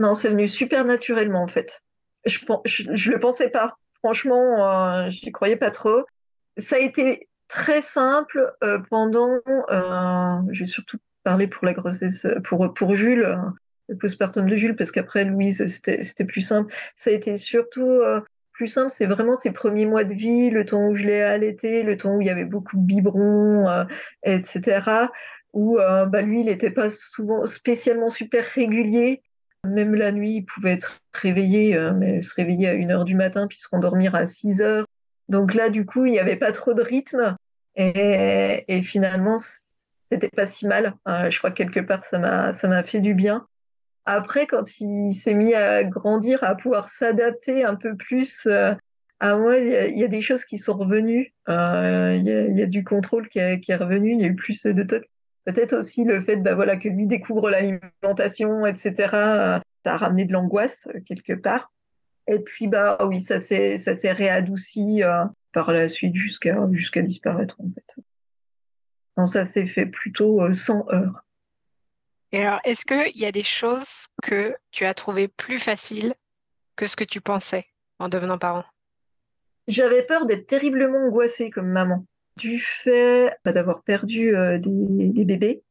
Non, 0.00 0.16
c'est 0.16 0.28
venu 0.28 0.48
super 0.48 0.84
naturellement, 0.84 1.44
en 1.44 1.46
fait. 1.46 1.80
Je, 2.26 2.40
je, 2.64 2.82
je 2.92 3.12
le 3.12 3.20
pensais 3.20 3.50
pas. 3.50 3.76
Franchement, 4.00 4.68
euh, 4.68 5.10
j'y 5.10 5.30
croyais 5.30 5.54
pas 5.54 5.70
trop. 5.70 6.04
Ça 6.56 6.74
a 6.74 6.80
été 6.80 7.28
très 7.46 7.80
simple 7.80 8.52
euh, 8.64 8.80
pendant, 8.90 9.38
j'ai 10.50 10.66
surtout 10.66 10.98
parlé 11.22 11.46
pour 11.46 11.64
la 11.66 11.74
grossesse, 11.74 12.26
pour, 12.42 12.74
pour 12.74 12.96
Jules, 12.96 13.38
le 13.88 13.96
postpartum 13.96 14.48
de 14.50 14.56
Jules, 14.56 14.74
parce 14.74 14.90
qu'après 14.90 15.24
Louise, 15.24 15.64
c'était, 15.68 16.24
plus 16.24 16.40
simple. 16.40 16.74
Ça 16.96 17.10
a 17.10 17.12
été 17.12 17.36
surtout 17.36 18.02
plus 18.54 18.68
simple, 18.68 18.90
c'est 18.90 19.06
vraiment 19.06 19.36
ses 19.36 19.50
premiers 19.50 19.84
mois 19.84 20.04
de 20.04 20.14
vie, 20.14 20.48
le 20.48 20.64
temps 20.64 20.86
où 20.86 20.94
je 20.94 21.06
l'ai 21.06 21.20
allaité, 21.20 21.82
le 21.82 21.96
temps 21.96 22.14
où 22.14 22.20
il 22.20 22.26
y 22.26 22.30
avait 22.30 22.44
beaucoup 22.44 22.76
de 22.76 22.82
biberons, 22.82 23.68
euh, 23.68 23.84
etc. 24.22 25.08
Où 25.52 25.78
euh, 25.78 26.06
bah, 26.06 26.22
lui, 26.22 26.40
il 26.40 26.46
n'était 26.46 26.70
pas 26.70 26.88
souvent 26.88 27.46
spécialement 27.46 28.08
super 28.08 28.44
régulier. 28.44 29.22
Même 29.64 29.94
la 29.94 30.12
nuit, 30.12 30.36
il 30.36 30.42
pouvait 30.44 30.72
être 30.72 31.00
réveillé, 31.12 31.76
euh, 31.76 31.92
mais 31.92 32.22
se 32.22 32.34
réveiller 32.34 32.68
à 32.68 32.74
une 32.74 32.92
heure 32.92 33.04
du 33.04 33.16
matin, 33.16 33.46
puis 33.48 33.58
se 33.58 33.68
rendormir 33.68 34.14
à 34.14 34.26
6 34.26 34.62
heures. 34.62 34.86
Donc 35.28 35.54
là, 35.54 35.68
du 35.68 35.84
coup, 35.84 36.06
il 36.06 36.12
n'y 36.12 36.20
avait 36.20 36.36
pas 36.36 36.52
trop 36.52 36.74
de 36.74 36.82
rythme. 36.82 37.36
Et, 37.76 38.64
et 38.68 38.82
finalement, 38.84 39.36
c'était 40.12 40.28
pas 40.28 40.46
si 40.46 40.68
mal. 40.68 40.94
Je 41.06 41.36
crois 41.38 41.50
que 41.50 41.56
quelque 41.56 41.80
part, 41.80 42.04
ça 42.04 42.18
m'a 42.18 42.82
fait 42.84 43.00
du 43.00 43.14
bien. 43.14 43.48
Après, 44.06 44.46
quand 44.46 44.80
il 44.80 45.14
s'est 45.14 45.34
mis 45.34 45.54
à 45.54 45.82
grandir, 45.84 46.44
à 46.44 46.54
pouvoir 46.54 46.88
s'adapter 46.88 47.64
un 47.64 47.74
peu 47.74 47.96
plus 47.96 48.46
euh, 48.46 48.74
à 49.20 49.36
moi, 49.36 49.56
il 49.56 49.98
y, 49.98 50.04
a, 50.04 50.08
des 50.08 50.20
choses 50.20 50.44
qui 50.44 50.58
sont 50.58 50.76
revenues. 50.76 51.32
Euh, 51.48 52.14
il 52.16 52.58
y 52.58 52.62
a, 52.62 52.66
du 52.66 52.84
contrôle 52.84 53.28
qui 53.28 53.38
est, 53.38 53.76
revenu. 53.76 54.12
Il 54.12 54.20
y 54.20 54.24
a 54.24 54.28
eu 54.28 54.34
plus 54.34 54.62
de 54.64 54.82
tocs. 54.82 55.08
Peut-être 55.46 55.74
aussi 55.74 56.04
le 56.04 56.20
fait 56.20 56.36
bah, 56.36 56.54
voilà, 56.54 56.76
que 56.76 56.88
lui 56.88 57.06
découvre 57.06 57.48
l'alimentation, 57.48 58.66
etc. 58.66 58.92
euh, 59.14 59.58
ça 59.84 59.94
a 59.94 59.96
ramené 59.96 60.26
de 60.26 60.32
l'angoisse 60.32 60.88
quelque 61.06 61.32
part. 61.32 61.72
Et 62.26 62.38
puis, 62.38 62.68
bah 62.68 62.98
oui, 63.06 63.22
ça 63.22 63.40
s'est, 63.40 63.78
réadouci 64.04 65.02
par 65.52 65.72
la 65.72 65.88
suite 65.88 66.14
jusqu'à 66.14 66.58
jusqu'à 66.72 67.02
disparaître, 67.02 67.60
en 67.60 67.68
fait. 67.74 68.02
Non, 69.16 69.26
ça 69.26 69.44
s'est 69.44 69.66
fait 69.66 69.86
plutôt 69.86 70.52
sans 70.52 70.86
heurts. 70.90 71.24
Et 72.32 72.44
alors, 72.44 72.60
est-ce 72.64 72.84
qu'il 72.84 73.20
y 73.20 73.26
a 73.26 73.32
des 73.32 73.42
choses 73.42 74.08
que 74.22 74.54
tu 74.70 74.84
as 74.84 74.94
trouvées 74.94 75.28
plus 75.28 75.58
faciles 75.58 76.14
que 76.76 76.86
ce 76.86 76.96
que 76.96 77.04
tu 77.04 77.20
pensais 77.20 77.66
en 77.98 78.08
devenant 78.08 78.38
parent? 78.38 78.64
J'avais 79.68 80.04
peur 80.04 80.26
d'être 80.26 80.46
terriblement 80.46 81.06
angoissée 81.06 81.50
comme 81.50 81.68
maman. 81.68 82.06
Du 82.36 82.58
fait 82.58 83.36
bah, 83.44 83.52
d'avoir 83.52 83.82
perdu 83.82 84.36
euh, 84.36 84.58
des, 84.58 85.24
bébés, 85.24 85.62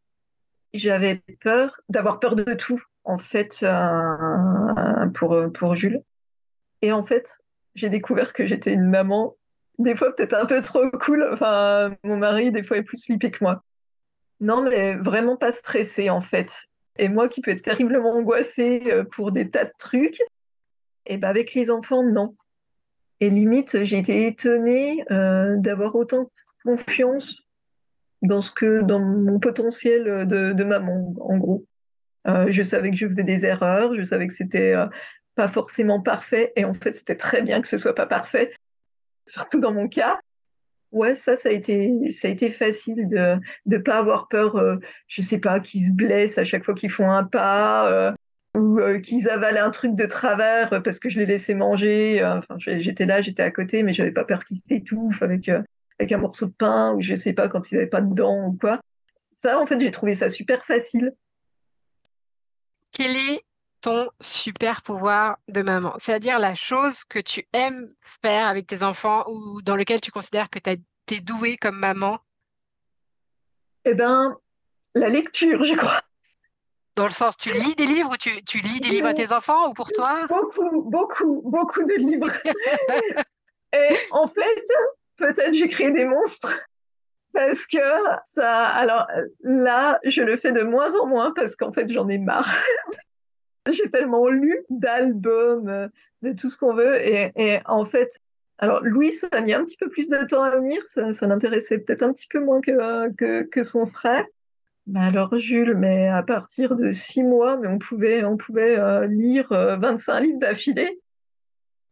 j'avais 0.73 1.21
peur 1.41 1.81
d'avoir 1.89 2.19
peur 2.19 2.35
de 2.35 2.53
tout, 2.53 2.81
en 3.03 3.17
fait, 3.17 3.59
euh, 3.63 5.07
pour, 5.13 5.51
pour 5.53 5.75
Jules. 5.75 6.01
Et 6.81 6.93
en 6.93 7.03
fait, 7.03 7.37
j'ai 7.75 7.89
découvert 7.89 8.33
que 8.33 8.47
j'étais 8.47 8.73
une 8.73 8.89
maman 8.89 9.35
des 9.79 9.95
fois 9.95 10.15
peut-être 10.15 10.33
un 10.33 10.45
peu 10.45 10.61
trop 10.61 10.89
cool. 10.91 11.27
Enfin, 11.31 11.95
mon 12.03 12.17
mari, 12.17 12.51
des 12.51 12.63
fois, 12.63 12.77
est 12.77 12.83
plus 12.83 13.03
flippé 13.03 13.31
que 13.31 13.43
moi. 13.43 13.63
Non, 14.43 14.61
mais 14.61 14.95
vraiment 14.95 15.37
pas 15.37 15.53
stressé 15.53 16.09
en 16.09 16.19
fait. 16.19 16.53
Et 16.97 17.07
moi 17.07 17.29
qui 17.29 17.39
peux 17.39 17.51
être 17.51 17.61
terriblement 17.61 18.11
angoissée 18.11 18.83
euh, 18.87 19.05
pour 19.05 19.31
des 19.31 19.49
tas 19.49 19.63
de 19.63 19.71
trucs, 19.79 20.21
et 21.05 21.15
ben 21.17 21.29
avec 21.29 21.53
les 21.53 21.71
enfants, 21.71 22.03
non. 22.03 22.35
Et 23.21 23.29
limite, 23.29 23.85
j'ai 23.85 23.97
été 23.97 24.27
étonnée 24.27 25.05
euh, 25.11 25.55
d'avoir 25.55 25.95
autant 25.95 26.29
confiance 26.65 27.37
dans 28.21 28.41
ce 28.41 28.51
que 28.51 28.81
dans 28.81 28.99
mon 28.99 29.39
potentiel 29.39 30.27
de, 30.27 30.51
de 30.51 30.63
maman, 30.65 31.13
en 31.21 31.37
gros. 31.37 31.65
Euh, 32.27 32.47
je 32.49 32.63
savais 32.63 32.91
que 32.91 32.97
je 32.97 33.07
faisais 33.07 33.23
des 33.23 33.45
erreurs, 33.45 33.95
je 33.95 34.03
savais 34.03 34.27
que 34.27 34.33
c'était 34.33 34.75
euh, 34.75 34.87
pas 35.35 35.47
forcément 35.47 36.01
parfait, 36.01 36.51
et 36.57 36.65
en 36.65 36.73
fait, 36.73 36.93
c'était 36.93 37.15
très 37.15 37.41
bien 37.41 37.61
que 37.61 37.67
ce 37.69 37.77
soit 37.77 37.95
pas 37.95 38.07
parfait, 38.07 38.53
surtout 39.25 39.61
dans 39.61 39.73
mon 39.73 39.87
cas. 39.87 40.19
Ouais, 40.93 41.15
ça, 41.15 41.35
ça 41.35 41.49
a 41.49 41.51
été, 41.51 42.11
ça 42.11 42.27
a 42.27 42.31
été 42.31 42.51
facile 42.51 43.09
de 43.09 43.39
ne 43.65 43.77
pas 43.79 43.97
avoir 43.97 44.27
peur, 44.27 44.57
euh, 44.57 44.75
je 45.07 45.23
sais 45.23 45.39
pas, 45.39 45.59
qu'ils 45.59 45.87
se 45.87 45.91
blessent 45.91 46.37
à 46.37 46.43
chaque 46.43 46.63
fois 46.63 46.75
qu'ils 46.75 46.91
font 46.91 47.09
un 47.09 47.23
pas, 47.23 47.91
euh, 47.91 48.11
ou 48.55 48.79
euh, 48.79 48.99
qu'ils 48.99 49.27
avalent 49.27 49.65
un 49.65 49.71
truc 49.71 49.95
de 49.95 50.05
travers 50.05 50.83
parce 50.83 50.99
que 50.99 51.09
je 51.09 51.19
les 51.19 51.25
laissais 51.25 51.55
manger. 51.55 52.23
Enfin, 52.23 52.57
j'étais 52.59 53.07
là, 53.07 53.21
j'étais 53.23 53.41
à 53.41 53.49
côté, 53.49 53.81
mais 53.81 53.91
j'avais 53.91 54.11
pas 54.11 54.23
peur 54.23 54.45
qu'ils 54.45 54.61
s'étouffent 54.63 55.23
avec, 55.23 55.49
avec 55.49 56.11
un 56.11 56.19
morceau 56.19 56.45
de 56.45 56.53
pain, 56.53 56.93
ou 56.93 57.01
je 57.01 57.15
sais 57.15 57.33
pas, 57.33 57.49
quand 57.49 57.71
ils 57.71 57.75
n'avaient 57.75 57.87
pas 57.87 58.01
de 58.01 58.13
dents 58.13 58.49
ou 58.49 58.53
quoi. 58.53 58.79
Ça, 59.17 59.59
en 59.59 59.65
fait, 59.65 59.79
j'ai 59.79 59.89
trouvé 59.89 60.13
ça 60.13 60.29
super 60.29 60.63
facile. 60.63 61.11
Quel 62.91 63.15
est 63.15 63.41
ton 63.83 64.09
super 64.21 64.81
pouvoir 64.81 65.37
de 65.49 65.61
maman? 65.61 65.93
C'est-à-dire 65.99 66.39
la 66.39 66.55
chose 66.55 67.03
que 67.03 67.19
tu 67.19 67.45
aimes 67.53 67.93
faire 68.01 68.47
avec 68.47 68.65
tes 68.65 68.81
enfants 68.81 69.25
ou 69.27 69.61
dans 69.61 69.75
lequel 69.75 70.01
tu 70.01 70.09
considères 70.09 70.49
que 70.49 70.57
tu 70.57 70.71
es 71.15 71.19
douée 71.19 71.57
comme 71.57 71.77
maman? 71.77 72.19
Eh 73.85 73.93
ben, 73.93 74.37
la 74.95 75.09
lecture, 75.09 75.63
je 75.65 75.75
crois. 75.75 76.01
Dans 76.95 77.05
le 77.05 77.11
sens, 77.11 77.35
tu 77.35 77.51
lis 77.51 77.75
des 77.75 77.85
livres 77.85 78.11
ou 78.11 78.17
tu, 78.17 78.43
tu 78.45 78.59
lis 78.59 78.79
des 78.79 78.89
livres 78.89 79.07
à 79.07 79.13
tes 79.13 79.31
enfants 79.33 79.69
ou 79.69 79.73
pour 79.73 79.91
toi? 79.91 80.27
Beaucoup, 80.27 80.83
beaucoup, 80.83 81.41
beaucoup 81.43 81.83
de 81.83 81.95
livres. 81.95 82.31
Et 83.73 83.97
en 84.11 84.27
fait, 84.27 84.63
peut-être 85.17 85.53
j'ai 85.53 85.67
créé 85.67 85.91
des 85.91 86.05
monstres 86.05 86.67
parce 87.33 87.65
que 87.65 87.79
ça, 88.25 88.65
alors 88.67 89.07
là, 89.41 89.99
je 90.05 90.21
le 90.21 90.37
fais 90.37 90.51
de 90.51 90.61
moins 90.61 90.95
en 90.95 91.07
moins 91.07 91.33
parce 91.35 91.55
qu'en 91.55 91.73
fait, 91.73 91.91
j'en 91.91 92.07
ai 92.07 92.19
marre. 92.19 92.47
J'ai 93.71 93.89
tellement 93.89 94.27
lu 94.29 94.57
d'albums, 94.69 95.69
euh, 95.69 95.87
de 96.21 96.33
tout 96.33 96.49
ce 96.49 96.57
qu'on 96.57 96.73
veut. 96.73 97.01
Et, 97.05 97.31
et, 97.35 97.59
en 97.65 97.85
fait, 97.85 98.19
alors 98.57 98.81
Louis, 98.83 99.11
ça 99.11 99.27
a 99.31 99.41
mis 99.41 99.53
un 99.53 99.63
petit 99.63 99.77
peu 99.77 99.89
plus 99.89 100.09
de 100.09 100.17
temps 100.25 100.43
à 100.43 100.55
venir. 100.55 100.81
Ça, 100.85 101.13
ça 101.13 101.27
l'intéressait 101.27 101.79
peut-être 101.79 102.03
un 102.03 102.13
petit 102.13 102.27
peu 102.27 102.39
moins 102.43 102.61
que, 102.61 103.11
que, 103.13 103.43
que 103.43 103.63
son 103.63 103.85
frère. 103.85 104.25
Mais 104.85 104.99
alors 104.99 105.37
Jules, 105.37 105.75
mais 105.75 106.07
à 106.09 106.23
partir 106.23 106.75
de 106.75 106.91
six 106.91 107.23
mois, 107.23 107.57
mais 107.57 107.67
on 107.67 107.79
pouvait, 107.79 108.23
on 108.25 108.35
pouvait 108.35 108.77
euh, 108.77 109.07
lire 109.07 109.51
euh, 109.53 109.77
25 109.77 110.19
livres 110.19 110.39
d'affilée. 110.39 110.99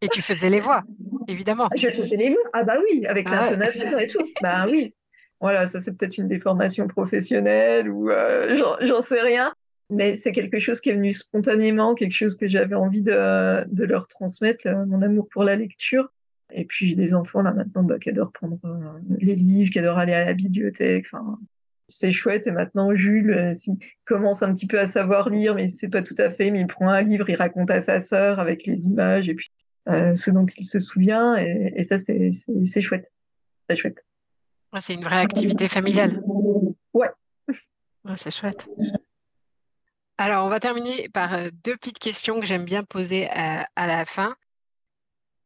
Et 0.01 0.09
tu 0.09 0.21
faisais 0.21 0.49
les 0.49 0.59
voix, 0.59 0.83
évidemment. 1.27 1.69
Je 1.75 1.87
faisais 1.87 2.17
les 2.17 2.29
voix. 2.29 2.49
Ah 2.53 2.63
bah 2.63 2.77
oui, 2.83 3.05
avec 3.05 3.27
ah 3.29 3.51
l'intonation 3.51 3.93
ouais. 3.93 4.05
et 4.05 4.07
tout. 4.07 4.25
Bah 4.41 4.65
oui. 4.69 4.93
Voilà, 5.39 5.67
ça 5.67 5.79
c'est 5.79 5.95
peut-être 5.95 6.17
une 6.17 6.27
déformation 6.27 6.87
professionnelle 6.87 7.89
ou 7.89 8.09
euh, 8.09 8.57
j'en 8.81 9.01
sais 9.01 9.21
rien 9.21 9.53
mais 9.91 10.15
c'est 10.15 10.31
quelque 10.31 10.57
chose 10.59 10.79
qui 10.79 10.89
est 10.89 10.95
venu 10.95 11.11
spontanément, 11.11 11.95
quelque 11.95 12.13
chose 12.13 12.37
que 12.37 12.47
j'avais 12.47 12.75
envie 12.75 13.01
de, 13.01 13.65
de, 13.67 13.83
leur 13.83 14.07
transmettre, 14.07 14.67
mon 14.87 15.01
amour 15.01 15.27
pour 15.29 15.43
la 15.43 15.57
lecture. 15.57 16.09
Et 16.53 16.65
puis 16.65 16.87
j'ai 16.87 16.95
des 16.95 17.13
enfants 17.13 17.41
là 17.41 17.51
maintenant 17.51 17.83
bah, 17.83 17.99
qui 17.99 18.09
adorent 18.09 18.31
prendre 18.31 18.57
euh, 18.65 19.17
les 19.19 19.35
livres, 19.35 19.69
qui 19.69 19.79
adorent 19.79 19.99
aller 19.99 20.13
à 20.13 20.25
la 20.25 20.33
bibliothèque. 20.33 21.07
C'est 21.87 22.11
chouette. 22.11 22.47
Et 22.47 22.51
maintenant 22.51 22.95
Jules 22.95 23.31
euh, 23.31 23.53
il 23.67 23.79
commence 24.05 24.43
un 24.43 24.53
petit 24.53 24.65
peu 24.65 24.79
à 24.79 24.85
savoir 24.87 25.29
lire, 25.29 25.55
mais 25.55 25.67
c'est 25.67 25.89
pas 25.89 26.01
tout 26.01 26.15
à 26.17 26.29
fait. 26.29 26.51
Mais 26.51 26.61
il 26.61 26.67
prend 26.67 26.87
un 26.87 27.01
livre, 27.01 27.29
il 27.29 27.35
raconte 27.35 27.69
à 27.69 27.81
sa 27.81 28.01
sœur 28.01 28.39
avec 28.39 28.65
les 28.65 28.87
images 28.87 29.27
et 29.27 29.33
puis 29.33 29.51
euh, 29.89 30.15
ce 30.15 30.31
dont 30.31 30.45
il 30.45 30.63
se 30.63 30.79
souvient. 30.79 31.37
Et, 31.37 31.73
et 31.75 31.83
ça 31.83 31.99
c'est 31.99 32.81
chouette, 32.81 33.11
c'est 33.69 33.75
chouette. 33.75 34.05
c'est 34.79 34.93
une 34.93 35.03
vraie 35.03 35.19
activité 35.19 35.67
familiale. 35.67 36.21
Ouais. 36.93 37.09
ouais 37.49 38.15
c'est 38.17 38.31
chouette. 38.33 38.69
Alors, 40.23 40.45
on 40.45 40.49
va 40.49 40.59
terminer 40.59 41.09
par 41.09 41.33
euh, 41.33 41.49
deux 41.63 41.75
petites 41.75 41.97
questions 41.97 42.39
que 42.39 42.45
j'aime 42.45 42.63
bien 42.63 42.83
poser 42.83 43.27
à, 43.31 43.67
à 43.75 43.87
la 43.87 44.05
fin. 44.05 44.35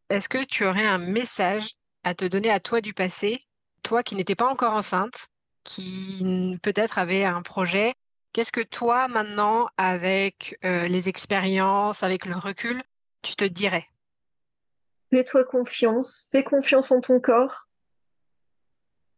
Est-ce 0.09 0.27
que 0.27 0.43
tu 0.43 0.65
aurais 0.65 0.85
un 0.85 0.97
message 0.97 1.75
à 2.03 2.13
te 2.13 2.25
donner 2.25 2.49
à 2.49 2.59
toi 2.59 2.81
du 2.81 2.93
passé, 2.93 3.45
toi 3.83 4.03
qui 4.03 4.17
n'étais 4.17 4.35
pas 4.35 4.49
encore 4.51 4.73
enceinte, 4.73 5.29
qui 5.63 6.59
peut-être 6.61 6.99
avait 6.99 7.23
un 7.23 7.41
projet? 7.41 7.93
Qu'est-ce 8.33 8.51
que 8.51 8.59
toi, 8.59 9.07
maintenant, 9.07 9.69
avec 9.77 10.59
euh, 10.65 10.89
les 10.89 11.07
expériences, 11.07 12.03
avec 12.03 12.25
le 12.25 12.35
recul, 12.35 12.83
tu 13.21 13.37
te 13.37 13.45
dirais? 13.45 13.87
Fais-toi 15.09 15.45
confiance, 15.45 16.27
fais 16.29 16.43
confiance 16.43 16.91
en 16.91 16.99
ton 16.99 17.21
corps. 17.21 17.69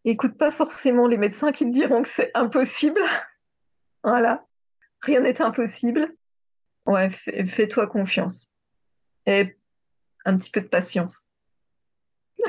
Écoute 0.06 0.38
pas 0.38 0.52
forcément 0.52 1.08
les 1.08 1.18
médecins 1.18 1.52
qui 1.52 1.66
te 1.66 1.72
diront 1.72 2.04
que 2.04 2.10
c'est 2.10 2.30
impossible. 2.36 3.02
Voilà 4.04 4.47
rien 5.02 5.22
n'est 5.22 5.42
impossible. 5.42 6.16
Ouais, 6.86 7.10
fais-toi 7.10 7.88
confiance. 7.88 8.52
Et 9.26 9.58
un 10.26 10.38
petit 10.38 10.50
peu 10.50 10.62
de 10.62 10.68
patience. 10.68 11.28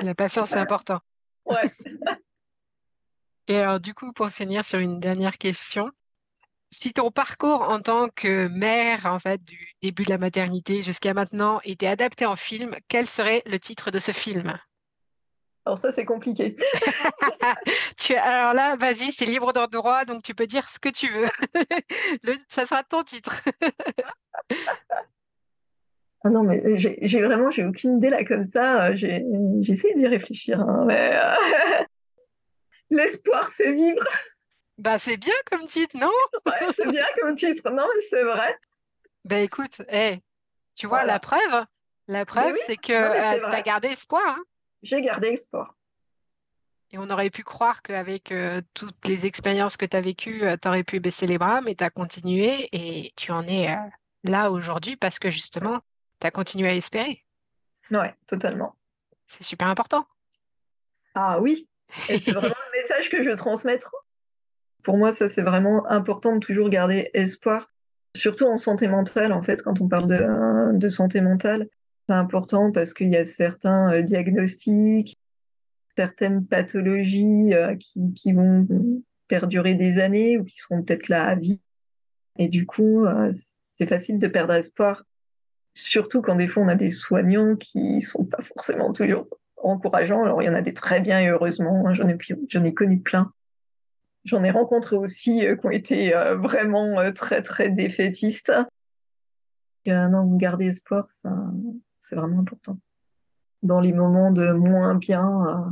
La 0.02 0.14
patience, 0.14 0.50
c'est 0.50 0.58
important. 0.58 1.00
Ouais. 1.44 1.70
Et 3.48 3.56
alors, 3.56 3.80
du 3.80 3.94
coup, 3.94 4.12
pour 4.12 4.28
finir 4.28 4.64
sur 4.64 4.78
une 4.78 5.00
dernière 5.00 5.38
question, 5.38 5.90
si 6.70 6.92
ton 6.92 7.11
parcours 7.11 7.62
en 7.62 7.80
tant 7.80 8.08
que 8.11 8.46
mère, 8.48 9.06
en 9.06 9.18
fait, 9.18 9.42
du 9.42 9.74
début 9.80 10.04
de 10.04 10.11
la 10.11 10.18
maternité 10.18 10.82
jusqu'à 10.82 11.14
maintenant, 11.14 11.61
était 11.64 11.87
adapté 11.87 12.26
en 12.26 12.37
film, 12.37 12.76
quel 12.88 13.08
serait 13.08 13.42
le 13.46 13.58
titre 13.58 13.90
de 13.90 13.98
ce 13.98 14.12
film? 14.12 14.58
Alors 15.68 15.76
ça, 15.76 15.90
c'est 15.90 16.07
compliqué. 16.07 16.57
tu, 17.98 18.14
alors 18.14 18.54
là, 18.54 18.76
vas-y, 18.76 19.12
c'est 19.12 19.26
libre 19.26 19.52
de 19.52 19.66
droit, 19.66 20.07
donc 20.07 20.22
tu 20.22 20.35
peux 20.35 20.46
dire 20.46 20.70
ce 20.70 20.78
que 20.78 20.88
tu 20.88 21.11
veux. 21.11 21.28
Le, 22.22 22.37
ça 22.48 22.64
sera 22.64 22.83
ton 22.83 23.02
titre. 23.02 23.42
ah 26.24 26.31
non, 26.31 26.42
mais 26.42 26.78
j'ai 26.78 27.20
vraiment, 27.20 27.50
j'ai 27.50 27.66
aucune 27.66 27.98
idée 27.98 28.09
là 28.09 28.24
comme 28.24 28.46
ça. 28.46 28.96
J'essaie 28.96 29.92
d'y 29.94 30.07
réfléchir. 30.07 30.59
Hein, 30.59 30.85
mais 30.87 31.20
euh, 31.22 31.85
L'espoir 32.88 33.52
fait 33.52 33.74
vivre. 33.74 34.09
Bah, 34.78 34.98
c'est 34.98 35.18
bien 35.18 35.35
comme 35.50 35.66
titre, 35.66 35.98
non? 35.98 36.11
Ouais, 36.46 36.66
C'est 36.72 36.90
bien 36.90 37.04
comme 37.20 37.35
titre. 37.35 37.68
Non, 37.68 37.85
mais 37.94 38.02
c'est 38.09 38.24
vrai. 38.24 38.57
Bah 39.26 39.40
écoute, 39.40 39.83
hey, 39.88 40.22
tu 40.76 40.87
vois, 40.87 41.00
voilà. 41.00 41.12
la 41.12 41.20
preuve, 41.20 41.66
la 42.07 42.24
preuve, 42.24 42.54
oui, 42.54 42.61
c'est 42.64 42.78
que 42.78 42.94
euh, 42.94 43.50
tu 43.50 43.54
as 43.54 43.61
gardé 43.61 43.88
espoir. 43.88 44.22
Hein 44.26 44.42
j'ai 44.82 45.00
gardé 45.00 45.28
espoir. 45.28 45.74
Et 46.90 46.98
on 46.98 47.10
aurait 47.10 47.30
pu 47.30 47.42
croire 47.42 47.82
qu'avec 47.82 48.32
euh, 48.32 48.62
toutes 48.72 49.06
les 49.06 49.26
expériences 49.26 49.76
que 49.76 49.84
tu 49.84 49.96
as 49.96 50.00
vécues, 50.00 50.42
euh, 50.44 50.56
tu 50.60 50.68
aurais 50.68 50.84
pu 50.84 51.00
baisser 51.00 51.26
les 51.26 51.36
bras, 51.36 51.60
mais 51.60 51.74
tu 51.74 51.84
as 51.84 51.90
continué 51.90 52.68
et 52.72 53.12
tu 53.14 53.30
en 53.30 53.46
es 53.46 53.70
euh, 53.70 53.76
là 54.24 54.50
aujourd'hui 54.50 54.96
parce 54.96 55.18
que 55.18 55.30
justement, 55.30 55.80
tu 56.20 56.26
as 56.26 56.30
continué 56.30 56.68
à 56.68 56.74
espérer. 56.74 57.24
Ouais, 57.90 58.14
totalement. 58.26 58.74
C'est 59.26 59.44
super 59.44 59.68
important. 59.68 60.06
Ah 61.14 61.40
oui, 61.40 61.68
et 62.08 62.18
c'est 62.18 62.32
vraiment 62.32 62.54
le 62.72 62.78
message 62.78 63.10
que 63.10 63.22
je 63.22 63.28
veux 63.28 63.36
transmettre. 63.36 63.94
Pour 64.82 64.96
moi, 64.96 65.12
ça, 65.12 65.28
c'est 65.28 65.42
vraiment 65.42 65.86
important 65.90 66.36
de 66.36 66.38
toujours 66.38 66.70
garder 66.70 67.10
espoir, 67.12 67.70
surtout 68.16 68.46
en 68.46 68.56
santé 68.56 68.88
mentale, 68.88 69.32
en 69.32 69.42
fait, 69.42 69.62
quand 69.62 69.80
on 69.82 69.88
parle 69.88 70.06
de, 70.06 70.78
de 70.78 70.88
santé 70.88 71.20
mentale. 71.20 71.68
C'est 72.08 72.14
important 72.14 72.72
parce 72.72 72.94
qu'il 72.94 73.10
y 73.10 73.16
a 73.16 73.26
certains 73.26 73.92
euh, 73.92 74.00
diagnostics, 74.00 75.18
certaines 75.94 76.46
pathologies 76.46 77.52
euh, 77.52 77.76
qui, 77.76 78.14
qui, 78.14 78.32
vont 78.32 78.66
perdurer 79.28 79.74
des 79.74 79.98
années 79.98 80.38
ou 80.38 80.44
qui 80.44 80.56
seront 80.56 80.82
peut-être 80.82 81.10
là 81.10 81.26
à 81.26 81.34
vie. 81.34 81.60
Et 82.38 82.48
du 82.48 82.64
coup, 82.64 83.04
euh, 83.04 83.30
c'est 83.62 83.86
facile 83.86 84.18
de 84.18 84.26
perdre 84.26 84.54
espoir, 84.54 85.04
surtout 85.74 86.22
quand 86.22 86.36
des 86.36 86.48
fois 86.48 86.62
on 86.62 86.68
a 86.68 86.76
des 86.76 86.90
soignants 86.90 87.56
qui 87.56 88.00
sont 88.00 88.24
pas 88.24 88.42
forcément 88.42 88.94
toujours 88.94 89.26
encourageants. 89.58 90.24
Alors 90.24 90.40
il 90.40 90.46
y 90.46 90.48
en 90.48 90.54
a 90.54 90.62
des 90.62 90.72
très 90.72 91.00
bien 91.00 91.20
et 91.20 91.28
heureusement, 91.28 91.86
hein, 91.86 91.92
j'en 91.92 92.08
ai, 92.08 92.16
j'en 92.48 92.64
ai 92.64 92.72
connu 92.72 93.00
plein. 93.00 93.34
J'en 94.24 94.42
ai 94.44 94.50
rencontré 94.50 94.96
aussi 94.96 95.40
qui 95.40 95.66
ont 95.66 95.70
été 95.70 96.12
vraiment 96.36 97.12
très 97.12 97.42
très 97.42 97.70
défaitistes. 97.70 98.52
non, 99.86 100.36
garder 100.36 100.66
espoir, 100.66 101.08
ça, 101.08 101.30
c'est 102.08 102.16
vraiment 102.16 102.40
important. 102.40 102.78
Dans 103.62 103.80
les 103.80 103.92
moments 103.92 104.30
de 104.30 104.50
moins 104.52 104.94
bien, 104.94 105.46
euh, 105.46 105.70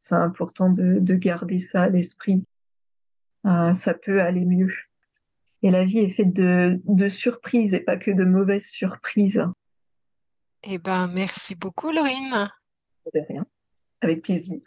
c'est 0.00 0.16
important 0.16 0.70
de, 0.70 0.98
de, 0.98 1.14
garder 1.14 1.60
ça 1.60 1.82
à 1.82 1.88
l'esprit. 1.88 2.44
Euh, 3.46 3.72
ça 3.72 3.94
peut 3.94 4.20
aller 4.20 4.44
mieux. 4.44 4.74
Et 5.62 5.70
la 5.70 5.84
vie 5.84 5.98
est 5.98 6.10
faite 6.10 6.32
de, 6.32 6.80
de 6.86 7.08
surprises 7.08 7.74
et 7.74 7.80
pas 7.80 7.98
que 7.98 8.10
de 8.10 8.24
mauvaises 8.24 8.68
surprises. 8.68 9.44
Eh 10.64 10.78
ben, 10.78 11.06
merci 11.06 11.54
beaucoup, 11.54 11.90
Laurine. 11.90 12.50
De 13.14 13.20
rien. 13.28 13.46
avec 14.00 14.22
plaisir. 14.22 14.60